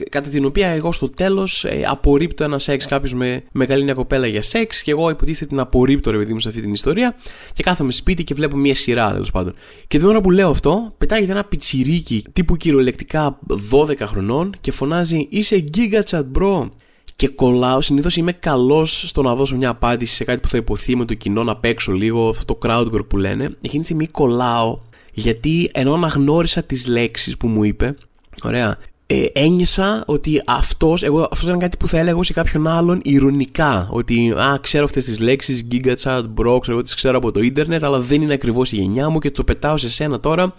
κατά 0.08 0.28
την 0.28 0.44
οποία 0.44 0.68
εγώ 0.68 0.92
στο 0.92 1.08
τέλος 1.10 1.64
ε, 1.64 1.84
απορρίπτω 1.86 2.44
ένα 2.44 2.58
σεξ. 2.58 2.86
Κάποιος 2.86 3.14
με, 3.14 3.42
με 3.52 3.66
καλεί 3.66 3.84
μια 3.84 3.94
κοπέλα 3.94 4.26
για 4.26 4.42
σεξ, 4.42 4.82
και 4.82 4.90
εγώ 4.90 5.10
υποτίθεται 5.10 5.46
την 5.46 5.58
απορρίπτω, 5.58 6.10
ρε 6.10 6.18
παιδί 6.18 6.32
μου, 6.32 6.40
σε 6.40 6.48
αυτή 6.48 6.60
την 6.60 6.72
ιστορία, 6.72 7.16
και 7.52 7.62
κάθομαι 7.62 7.92
σπίτι 7.92 8.24
και 8.24 8.34
βλέπω 8.34 8.56
μια 8.56 8.74
σειρά, 8.74 9.12
τέλος 9.12 9.30
πάντων. 9.30 9.54
Και 9.88 9.98
την 9.98 10.06
ώρα 10.06 10.20
που 10.20 10.30
λέω 10.30 10.50
αυτό, 10.50 10.94
πετάγεται 10.98 11.32
ένα 11.32 11.44
πιτσιρίκι 11.44 12.24
τύπου 12.32 12.56
κυριολεκτικά 12.56 13.38
12 13.70 13.96
χρονών 14.00 14.54
και 14.60 14.72
φωνάζει 14.72 15.26
Είσαι 15.30 15.64
Giga 15.76 16.02
Chat 16.10 16.24
Bro. 16.38 16.68
Και 17.16 17.28
κολλάω, 17.28 17.80
συνήθως 17.80 18.16
είμαι 18.16 18.32
καλός 18.32 19.04
στο 19.08 19.22
να 19.22 19.34
δώσω 19.34 19.56
μια 19.56 19.68
απάντηση 19.68 20.14
σε 20.14 20.24
κάτι 20.24 20.40
που 20.40 20.48
θα 20.48 20.56
υποθεί 20.56 20.96
με 20.96 21.04
το 21.04 21.14
κοινό, 21.14 21.42
να 21.42 21.56
παίξω 21.56 21.92
λίγο, 21.92 22.28
αυτό 22.28 22.54
το 22.54 22.58
crowd 22.62 22.86
work 22.94 23.06
που 23.08 23.16
λένε. 23.16 23.44
Εκείνη 23.44 23.78
τη 23.78 23.84
στιγμή 23.84 24.06
κολλάω 24.06 24.78
γιατί 25.14 25.70
ενώ 25.72 25.94
αναγνώρισα 25.94 26.62
τις 26.62 26.86
λέξεις 26.86 27.36
που 27.36 27.48
μου 27.48 27.64
είπε, 27.64 27.94
ωραία, 28.42 28.78
ε, 29.06 29.24
ένιωσα 29.32 30.02
ότι 30.06 30.42
αυτός, 30.46 31.02
εγώ, 31.02 31.28
αυτός 31.30 31.42
ήταν 31.42 31.58
κάτι 31.58 31.76
που 31.76 31.88
θα 31.88 31.98
έλεγα 31.98 32.22
σε 32.22 32.32
κάποιον 32.32 32.66
άλλον 32.66 33.00
ηρωνικά. 33.04 33.88
Ότι, 33.90 34.30
α, 34.30 34.58
ξέρω 34.60 34.84
αυτές 34.84 35.04
τις 35.04 35.20
λέξεις, 35.20 35.66
GigaChat, 35.70 36.22
Bro, 36.36 36.58
ξέρω, 36.60 36.82
τις 36.82 36.94
ξέρω 36.94 37.16
από 37.16 37.32
το 37.32 37.40
ίντερνετ, 37.40 37.84
αλλά 37.84 37.98
δεν 37.98 38.22
είναι 38.22 38.32
ακριβώς 38.32 38.72
η 38.72 38.76
γενιά 38.76 39.08
μου 39.08 39.18
και 39.18 39.30
το 39.30 39.44
πετάω 39.44 39.76
σε 39.76 39.90
σένα 39.90 40.20
τώρα 40.20 40.54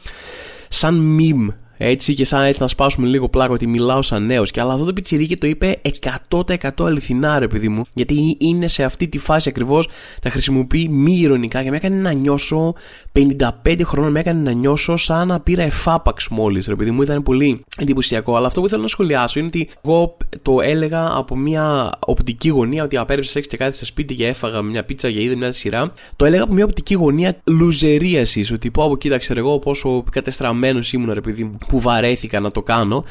σαν 0.69 1.19
meme 1.19 1.53
έτσι 1.77 2.13
και 2.13 2.25
σαν 2.25 2.43
έτσι 2.43 2.61
να 2.61 2.67
σπάσουμε 2.67 3.07
λίγο 3.07 3.29
πλάκο 3.29 3.53
ότι 3.53 3.67
μιλάω 3.67 4.01
σαν 4.01 4.25
νέος. 4.25 4.51
Και 4.51 4.61
αλλά 4.61 4.73
αυτό 4.73 4.85
το 4.85 4.93
πιτσιρίκι 4.93 5.37
το 5.37 5.47
είπε 5.47 5.81
100% 6.29 6.69
αληθινά, 6.79 7.39
ρε 7.39 7.47
παιδί 7.47 7.69
μου. 7.69 7.83
Γιατί 7.93 8.37
είναι 8.39 8.67
σε 8.67 8.83
αυτή 8.83 9.07
τη 9.07 9.17
φάση 9.17 9.49
ακριβώς, 9.49 9.89
τα 10.21 10.29
χρησιμοποιεί 10.29 10.87
μη 10.89 11.19
ηρωνικά 11.19 11.63
και 11.63 11.69
με 11.69 11.75
έκανε 11.75 11.95
να 11.95 12.11
νιώσω 12.11 12.75
55 13.13 13.81
χρόνων, 13.83 14.11
με 14.11 14.19
έκανε 14.19 14.41
να 14.41 14.51
νιώσω 14.51 14.95
σαν 14.95 15.27
να 15.27 15.39
πήρα 15.39 15.63
εφάπαξ 15.63 16.27
μόλις, 16.27 16.67
ρε 16.67 16.75
παιδί 16.75 16.91
μου. 16.91 17.01
Ήταν 17.01 17.23
πολύ 17.23 17.63
εντυπωσιακό. 17.77 18.35
Αλλά 18.35 18.47
αυτό 18.47 18.61
που 18.61 18.67
θέλω 18.67 18.81
να 18.81 18.87
σχολιάσω 18.87 19.39
είναι 19.39 19.47
ότι 19.47 19.69
εγώ 19.85 20.17
το 20.41 20.61
έλεγα 20.61 21.11
από 21.15 21.37
μια 21.37 21.89
οπτική 21.99 22.49
γωνία 22.49 22.83
ότι 22.83 22.97
απέρεψε 22.97 23.31
σεξ 23.31 23.47
και 23.47 23.57
κάτι 23.57 23.77
σε 23.77 23.85
σπίτι 23.85 24.15
και 24.15 24.27
έφαγα 24.27 24.61
μια 24.61 24.83
πίτσα 24.85 25.07
για 25.07 25.21
είδε 25.21 25.35
μια 25.35 25.51
σειρά. 25.51 25.93
Το 26.15 26.25
έλεγα 26.25 26.43
από 26.43 26.53
μια 26.53 26.65
οπτική 26.65 26.93
γωνία 26.93 27.37
λουζερίαση. 27.43 28.45
Ότι 28.53 28.71
πω 28.71 28.83
από 28.83 28.97
κοίταξε 28.97 29.33
εγώ 29.33 29.59
πόσο 29.59 30.03
κατεστραμμένος 30.11 30.93
ήμουν, 30.93 31.13
ρε 31.13 31.21
παιδί 31.21 31.43
μου 31.43 31.57
που 31.67 31.79
βαρέθηκα 31.81 32.39
να 32.39 32.51
το 32.51 32.61
κάνω. 32.61 33.03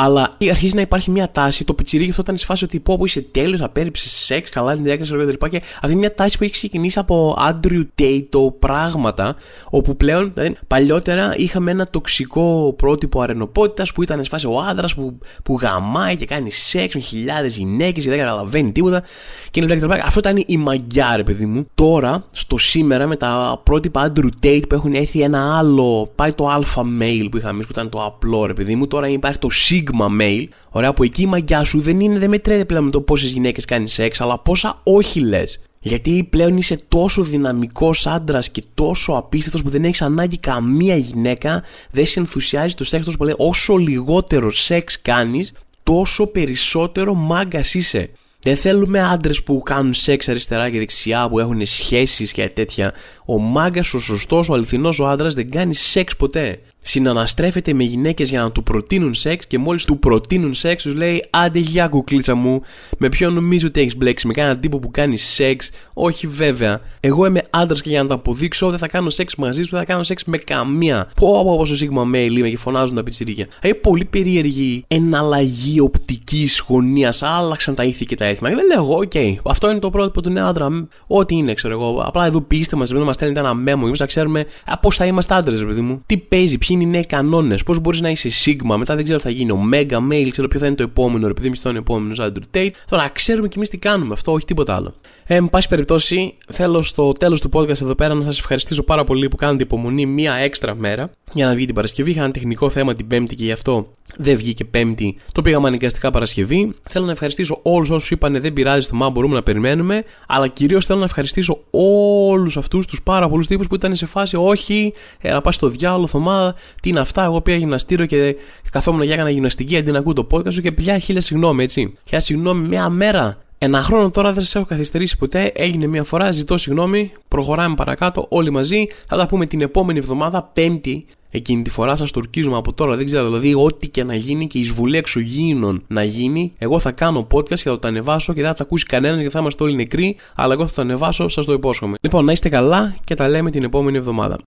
Αλλά 0.00 0.36
αρχίζει 0.50 0.74
να 0.74 0.80
υπάρχει 0.80 1.10
μια 1.10 1.30
τάση. 1.30 1.64
Το 1.64 1.74
πιτσιρίκι 1.74 2.10
αυτό 2.10 2.22
ήταν 2.22 2.36
σε 2.36 2.44
φάση 2.44 2.64
ότι 2.64 2.80
πω 2.80 2.96
που 2.96 3.06
είσαι 3.06 3.22
τέλειος, 3.22 3.60
απέρριψες 3.60 4.10
σεξ, 4.10 4.50
καλά 4.50 4.74
την 4.74 4.84
διάκριση 4.84 5.12
κτλ. 5.12 5.46
Και 5.48 5.56
αυτή 5.56 5.90
είναι 5.90 5.94
μια 5.94 6.14
τάση 6.14 6.38
που 6.38 6.44
έχει 6.44 6.52
ξεκινήσει 6.52 6.98
από 6.98 7.36
Andrew 7.38 7.86
Tate 8.00 8.52
πράγματα, 8.58 9.36
όπου 9.70 9.96
πλέον 9.96 10.32
δηλαδή, 10.34 10.56
παλιότερα 10.66 11.34
είχαμε 11.36 11.70
ένα 11.70 11.86
τοξικό 11.86 12.74
πρότυπο 12.78 13.20
αρενοπότητας 13.20 13.92
που 13.92 14.02
ήταν 14.02 14.24
σε 14.24 14.30
φάση 14.30 14.46
ο 14.46 14.60
άντρας 14.60 14.94
που, 14.94 15.18
που 15.42 15.58
γαμάει 15.60 16.16
και 16.16 16.26
κάνει 16.26 16.50
σεξ 16.50 16.94
με 16.94 17.00
χιλιάδες 17.00 17.56
γυναίκες 17.56 18.04
και 18.04 18.10
δεν 18.10 18.18
καταλαβαίνει 18.18 18.72
τίποτα. 18.72 19.02
Και 19.50 19.60
είναι 19.60 19.76
κτλ. 19.76 19.90
Αυτό 19.90 20.18
ήταν 20.18 20.44
η 20.46 20.56
μαγιά, 20.56 21.16
ρε 21.16 21.22
παιδί 21.22 21.46
μου. 21.46 21.66
Τώρα, 21.74 22.24
στο 22.30 22.58
σήμερα, 22.58 23.06
με 23.06 23.16
τα 23.16 23.60
πρότυπα 23.62 24.12
Andrew 24.12 24.28
Tate 24.42 24.62
που 24.68 24.74
έχουν 24.74 24.94
έρθει 24.94 25.20
ένα 25.20 25.58
άλλο, 25.58 26.10
πάει 26.14 26.32
το 26.32 26.56
alpha 26.56 26.80
male 26.80 27.28
που 27.30 27.36
είχαμε 27.36 27.62
που 27.62 27.68
ήταν 27.70 27.88
το 27.88 28.04
απλό, 28.04 28.46
ρε 28.46 28.54
παιδί 28.54 28.74
μου. 28.74 28.86
Τώρα 28.86 29.08
υπάρχει 29.08 29.38
το 29.38 29.48
sigma 29.68 29.86
Sigma 29.88 30.20
Male, 30.20 30.48
ωραία, 30.70 30.92
που 30.92 31.02
εκεί 31.02 31.22
η 31.22 31.26
μαγιά 31.26 31.64
σου 31.64 31.80
δεν, 31.80 32.00
είναι, 32.00 32.18
δεν 32.18 32.28
μετρέται 32.30 32.64
πλέον 32.64 32.84
με 32.84 32.90
το 32.90 33.00
πόσες 33.00 33.30
γυναίκες 33.30 33.64
κάνεις 33.64 33.92
σεξ, 33.92 34.20
αλλά 34.20 34.38
πόσα 34.38 34.80
όχι 34.82 35.20
λες. 35.20 35.60
Γιατί 35.80 36.26
πλέον 36.30 36.56
είσαι 36.56 36.80
τόσο 36.88 37.22
δυναμικός 37.22 38.06
άντρας 38.06 38.50
και 38.50 38.62
τόσο 38.74 39.12
απίστευτος 39.12 39.62
που 39.62 39.70
δεν 39.70 39.84
έχεις 39.84 40.02
ανάγκη 40.02 40.38
καμία 40.38 40.96
γυναίκα, 40.96 41.62
δεν 41.90 42.06
σε 42.06 42.20
ενθουσιάζει 42.20 42.74
το 42.74 42.84
σεξ 42.84 43.04
τόσο 43.04 43.16
πολύ. 43.16 43.34
Όσο 43.36 43.76
λιγότερο 43.76 44.50
σεξ 44.50 45.02
κάνεις, 45.02 45.52
τόσο 45.82 46.26
περισσότερο 46.26 47.14
μάγκας 47.14 47.74
είσαι. 47.74 48.10
Δεν 48.40 48.56
θέλουμε 48.56 49.00
άντρες 49.00 49.42
που 49.42 49.62
κάνουν 49.64 49.94
σεξ 49.94 50.28
αριστερά 50.28 50.70
και 50.70 50.78
δεξιά, 50.78 51.28
που 51.28 51.38
έχουν 51.38 51.66
σχέσεις 51.66 52.32
και 52.32 52.48
τέτοια. 52.48 52.92
Ο 53.24 53.38
μάγκας, 53.38 53.94
ο 53.94 53.98
σωστός, 53.98 54.48
ο 54.48 54.54
αληθινός 54.54 54.98
ο 55.00 55.06
άντρας 55.08 55.34
δεν 55.34 55.50
κάνει 55.50 55.74
σεξ 55.74 56.16
ποτέ. 56.16 56.60
Συναναστρέφεται 56.90 57.72
με 57.72 57.84
γυναίκες 57.84 58.30
για 58.30 58.40
να 58.40 58.50
του 58.50 58.62
προτείνουν 58.62 59.14
σεξ 59.14 59.46
και 59.46 59.58
μόλις 59.58 59.84
του 59.84 59.98
προτείνουν 59.98 60.54
σεξ, 60.54 60.82
τους 60.82 60.94
λέει 60.94 61.24
Άντε 61.30 61.58
γεια 61.58 61.88
κουκλίτσα 61.88 62.34
μου, 62.34 62.62
με 62.98 63.08
ποιον 63.08 63.34
νομίζω 63.34 63.66
ότι 63.66 63.80
έχεις 63.80 63.96
μπλέξει, 63.96 64.26
με 64.26 64.32
κανέναν 64.32 64.60
τύπο 64.60 64.78
που 64.78 64.90
κάνει 64.90 65.16
σεξ; 65.16 65.70
Όχι 65.92 66.26
βέβαια. 66.26 66.80
Εγώ 67.00 67.26
είμαι 67.26 67.40
άντρας 67.50 67.82
και 67.82 67.90
για 67.90 68.02
να 68.02 68.08
το 68.08 68.14
αποδείξω 68.14 68.70
δεν 68.70 68.78
θα 68.78 68.88
κάνω 68.88 69.10
σεξ 69.10 69.36
μαζί 69.36 69.62
σου, 69.62 69.70
δεν 69.70 69.78
θα 69.80 69.86
κάνω 69.86 70.02
σεξ 70.02 70.24
με 70.24 70.38
καμία. 70.38 71.08
Πω 71.16 71.42
πω 71.44 71.56
πόσο 71.56 71.76
sigma 71.76 72.02
male 72.14 72.30
είμαι 72.30 72.48
και 72.48 72.56
φωνάζουν 72.56 72.96
τα 72.96 73.02
πιτσιρίκια. 73.02 73.46
Έχει 73.60 73.74
πολύ 73.74 74.04
περίεργη 74.04 74.84
εναλλαγή 74.88 75.80
οπτικής 75.80 76.62
γωνίας. 76.66 77.22
Άλλαξαν 77.22 77.74
τα 77.74 77.84
ήθη 77.84 78.04
και 78.04 78.16
τα 78.16 78.24
έθιμα. 78.24 78.48
Και 78.48 78.54
δεν 78.54 78.66
λέω 78.66 78.82
εγώ, 78.82 78.96
OK, 78.96 79.10
okay, 79.14 79.34
αυτό 79.44 79.70
είναι 79.70 79.78
το 79.78 79.90
πρότυπο 79.90 80.22
του 80.22 80.30
νέου 80.30 80.44
άντρα. 80.44 80.88
Ό,τι 81.06 81.34
είναι, 81.34 81.54
ξέρω 81.54 81.74
εγώ. 81.74 82.02
Απλά 82.06 82.26
εδώ 82.26 82.40
πείστε 82.40 82.76
μας, 82.76 82.90
δεν 82.90 83.02
μας 83.02 83.14
στέλνετε 83.14 83.40
ένα 83.40 83.54
μέμο, 83.54 83.82
εμείς 83.86 84.00
να 84.00 84.06
ξέρουμε 84.06 84.46
πώς 84.80 84.96
θα 84.96 85.06
είμαστε 85.06 85.34
άντρες, 85.34 85.64
παιδί 85.64 85.80
μου. 85.80 86.02
Τι 86.06 86.16
παίζει, 86.16 86.58
ποιοι 86.58 86.76
είναι 86.80 86.88
οι 86.88 86.92
νέοι 86.92 87.06
κανόνες, 87.06 87.62
πώς 87.62 87.78
μπορείς 87.78 88.00
να 88.00 88.10
είσαι 88.10 88.30
σίγμα, 88.30 88.76
μετά 88.76 88.94
δεν 88.94 89.04
ξέρω 89.04 89.18
τι 89.18 89.24
θα 89.24 89.30
γίνει. 89.30 89.50
Ο 89.50 89.60
Mega 89.72 89.98
Mail, 90.10 90.28
ξέρω 90.30 90.48
ποιο 90.48 90.60
θα 90.60 90.66
είναι 90.66 90.74
το 90.74 90.82
επόμενο, 90.82 91.26
επειδή 91.26 91.46
εμεί 91.46 91.56
θα 91.56 91.68
είναι 91.68 91.78
ο 91.78 91.80
επόμενος 91.80 92.18
Andrew 92.20 92.56
Tate. 92.56 92.70
Τώρα 92.88 93.02
να 93.02 93.08
ξέρουμε 93.08 93.48
κι 93.48 93.56
εμείς 93.56 93.68
τι 93.68 93.78
κάνουμε, 93.78 94.12
αυτό 94.12 94.32
όχι 94.32 94.44
τίποτα 94.44 94.74
άλλο. 94.74 94.94
Ε, 95.30 95.34
εν 95.34 95.50
πάση 95.50 95.68
περιπτώσει, 95.68 96.34
θέλω 96.52 96.82
στο 96.82 97.12
τέλος 97.12 97.40
του 97.40 97.50
podcast 97.52 97.82
εδώ 97.82 97.94
πέρα 97.94 98.14
να 98.14 98.22
σας 98.22 98.38
ευχαριστήσω 98.38 98.82
πάρα 98.82 99.04
πολύ 99.04 99.28
που 99.28 99.36
κάνετε 99.36 99.62
υπομονή 99.62 100.06
μία 100.06 100.34
έξτρα 100.34 100.74
μέρα 100.74 101.10
για 101.32 101.46
να 101.46 101.54
βγει 101.54 101.66
την 101.66 101.74
Παρασκευή. 101.74 102.10
Είχα 102.10 102.22
ένα 102.22 102.30
τεχνικό 102.30 102.70
θέμα 102.70 102.94
την 102.94 103.06
Πέμπτη 103.06 103.34
και 103.34 103.44
γι' 103.44 103.52
αυτό 103.52 103.86
δεν 104.16 104.36
βγήκε 104.36 104.64
Πέμπτη. 104.64 105.16
Το 105.32 105.42
πήγαμε 105.42 105.68
αναγκαστικά 105.68 106.10
Παρασκευή. 106.10 106.74
Θέλω 106.88 107.04
να 107.04 107.10
ευχαριστήσω 107.10 107.58
όλους 107.62 107.90
όσους 107.90 108.10
είπαν 108.10 108.40
δεν 108.40 108.52
πειράζει 108.52 108.88
το 108.88 108.94
μα, 108.94 109.10
μπορούμε 109.10 109.34
να 109.34 109.42
περιμένουμε. 109.42 110.04
Αλλά 110.26 110.48
κυρίως 110.48 110.86
θέλω 110.86 110.98
να 110.98 111.04
ευχαριστήσω 111.04 111.58
όλους 111.70 112.56
αυτούς 112.56 112.86
τους 112.86 113.02
πάρα 113.02 113.28
πολλούς 113.28 113.46
τύπους 113.46 113.66
που 113.66 113.74
ήταν 113.74 113.96
σε 113.96 114.06
φάση 114.06 114.36
όχι, 114.36 114.92
ε, 115.20 115.32
να 115.32 115.40
πας 115.40 115.54
στο 115.54 115.68
διάλογο, 115.68 116.06
Θωμά, 116.06 116.54
τι 116.82 116.88
είναι 116.88 117.00
αυτά. 117.00 117.24
Εγώ 117.24 117.40
πήγα 117.40 117.56
γυμναστήριο 117.56 118.06
και 118.06 118.36
καθόμουν 118.70 119.02
για 119.02 119.14
έκανα 119.14 119.30
γυμναστική 119.30 119.76
αντί 119.76 119.90
να 119.90 119.98
ακούω 119.98 120.12
το 120.12 120.26
podcast 120.30 120.52
σου 120.52 120.60
και 120.60 120.72
πια 120.72 120.98
χίλια 120.98 121.20
συγγνώμη, 121.20 121.62
έτσι. 121.62 121.92
Χίλια 122.04 122.20
συγγνώμη 122.20 122.68
μια 122.68 122.88
μέρα 122.88 123.38
ένα 123.60 123.82
χρόνο 123.82 124.10
τώρα 124.10 124.32
δεν 124.32 124.44
σα 124.44 124.58
έχω 124.58 124.68
καθυστερήσει 124.68 125.16
ποτέ. 125.16 125.52
Έγινε 125.54 125.86
μια 125.86 126.04
φορά, 126.04 126.30
ζητώ 126.30 126.58
συγγνώμη. 126.58 127.12
Προχωράμε 127.28 127.74
παρακάτω 127.74 128.26
όλοι 128.28 128.50
μαζί. 128.50 128.86
Θα 129.06 129.16
τα 129.16 129.26
πούμε 129.26 129.46
την 129.46 129.60
επόμενη 129.60 129.98
εβδομάδα, 129.98 130.42
Πέμπτη. 130.42 131.06
Εκείνη 131.30 131.62
τη 131.62 131.70
φορά 131.70 131.96
σας 131.96 132.10
τουρκίζουμε 132.10 132.56
από 132.56 132.72
τώρα. 132.72 132.96
Δεν 132.96 133.04
ξέρω, 133.04 133.24
δηλαδή, 133.24 133.54
ό,τι 133.54 133.88
και 133.88 134.04
να 134.04 134.14
γίνει 134.14 134.46
και 134.46 134.58
η 134.58 134.60
εισβολή 134.60 134.96
εξωγήινων 134.96 135.82
να 135.86 136.04
γίνει, 136.04 136.52
εγώ 136.58 136.78
θα 136.78 136.90
κάνω 136.90 137.26
podcast 137.32 137.54
και 137.54 137.68
θα 137.68 137.78
το 137.78 137.88
ανεβάσω 137.88 138.32
και 138.32 138.40
δεν 138.40 138.50
θα 138.50 138.56
τα 138.56 138.62
ακούσει 138.62 138.84
κανένας 138.84 139.18
γιατί 139.18 139.32
θα 139.32 139.40
είμαστε 139.40 139.64
όλοι 139.64 139.74
νεκροί. 139.74 140.16
Αλλά 140.34 140.52
εγώ 140.52 140.66
θα 140.66 140.74
το 140.74 140.82
ανεβάσω, 140.82 141.28
σας 141.28 141.44
το 141.44 141.52
υπόσχομαι. 141.52 141.96
Λοιπόν, 142.00 142.24
να 142.24 142.32
είστε 142.32 142.48
καλά 142.48 142.96
και 143.04 143.14
τα 143.14 143.28
λέμε 143.28 143.50
την 143.50 143.62
επόμενη 143.62 143.96
εβδομάδα. 143.96 144.38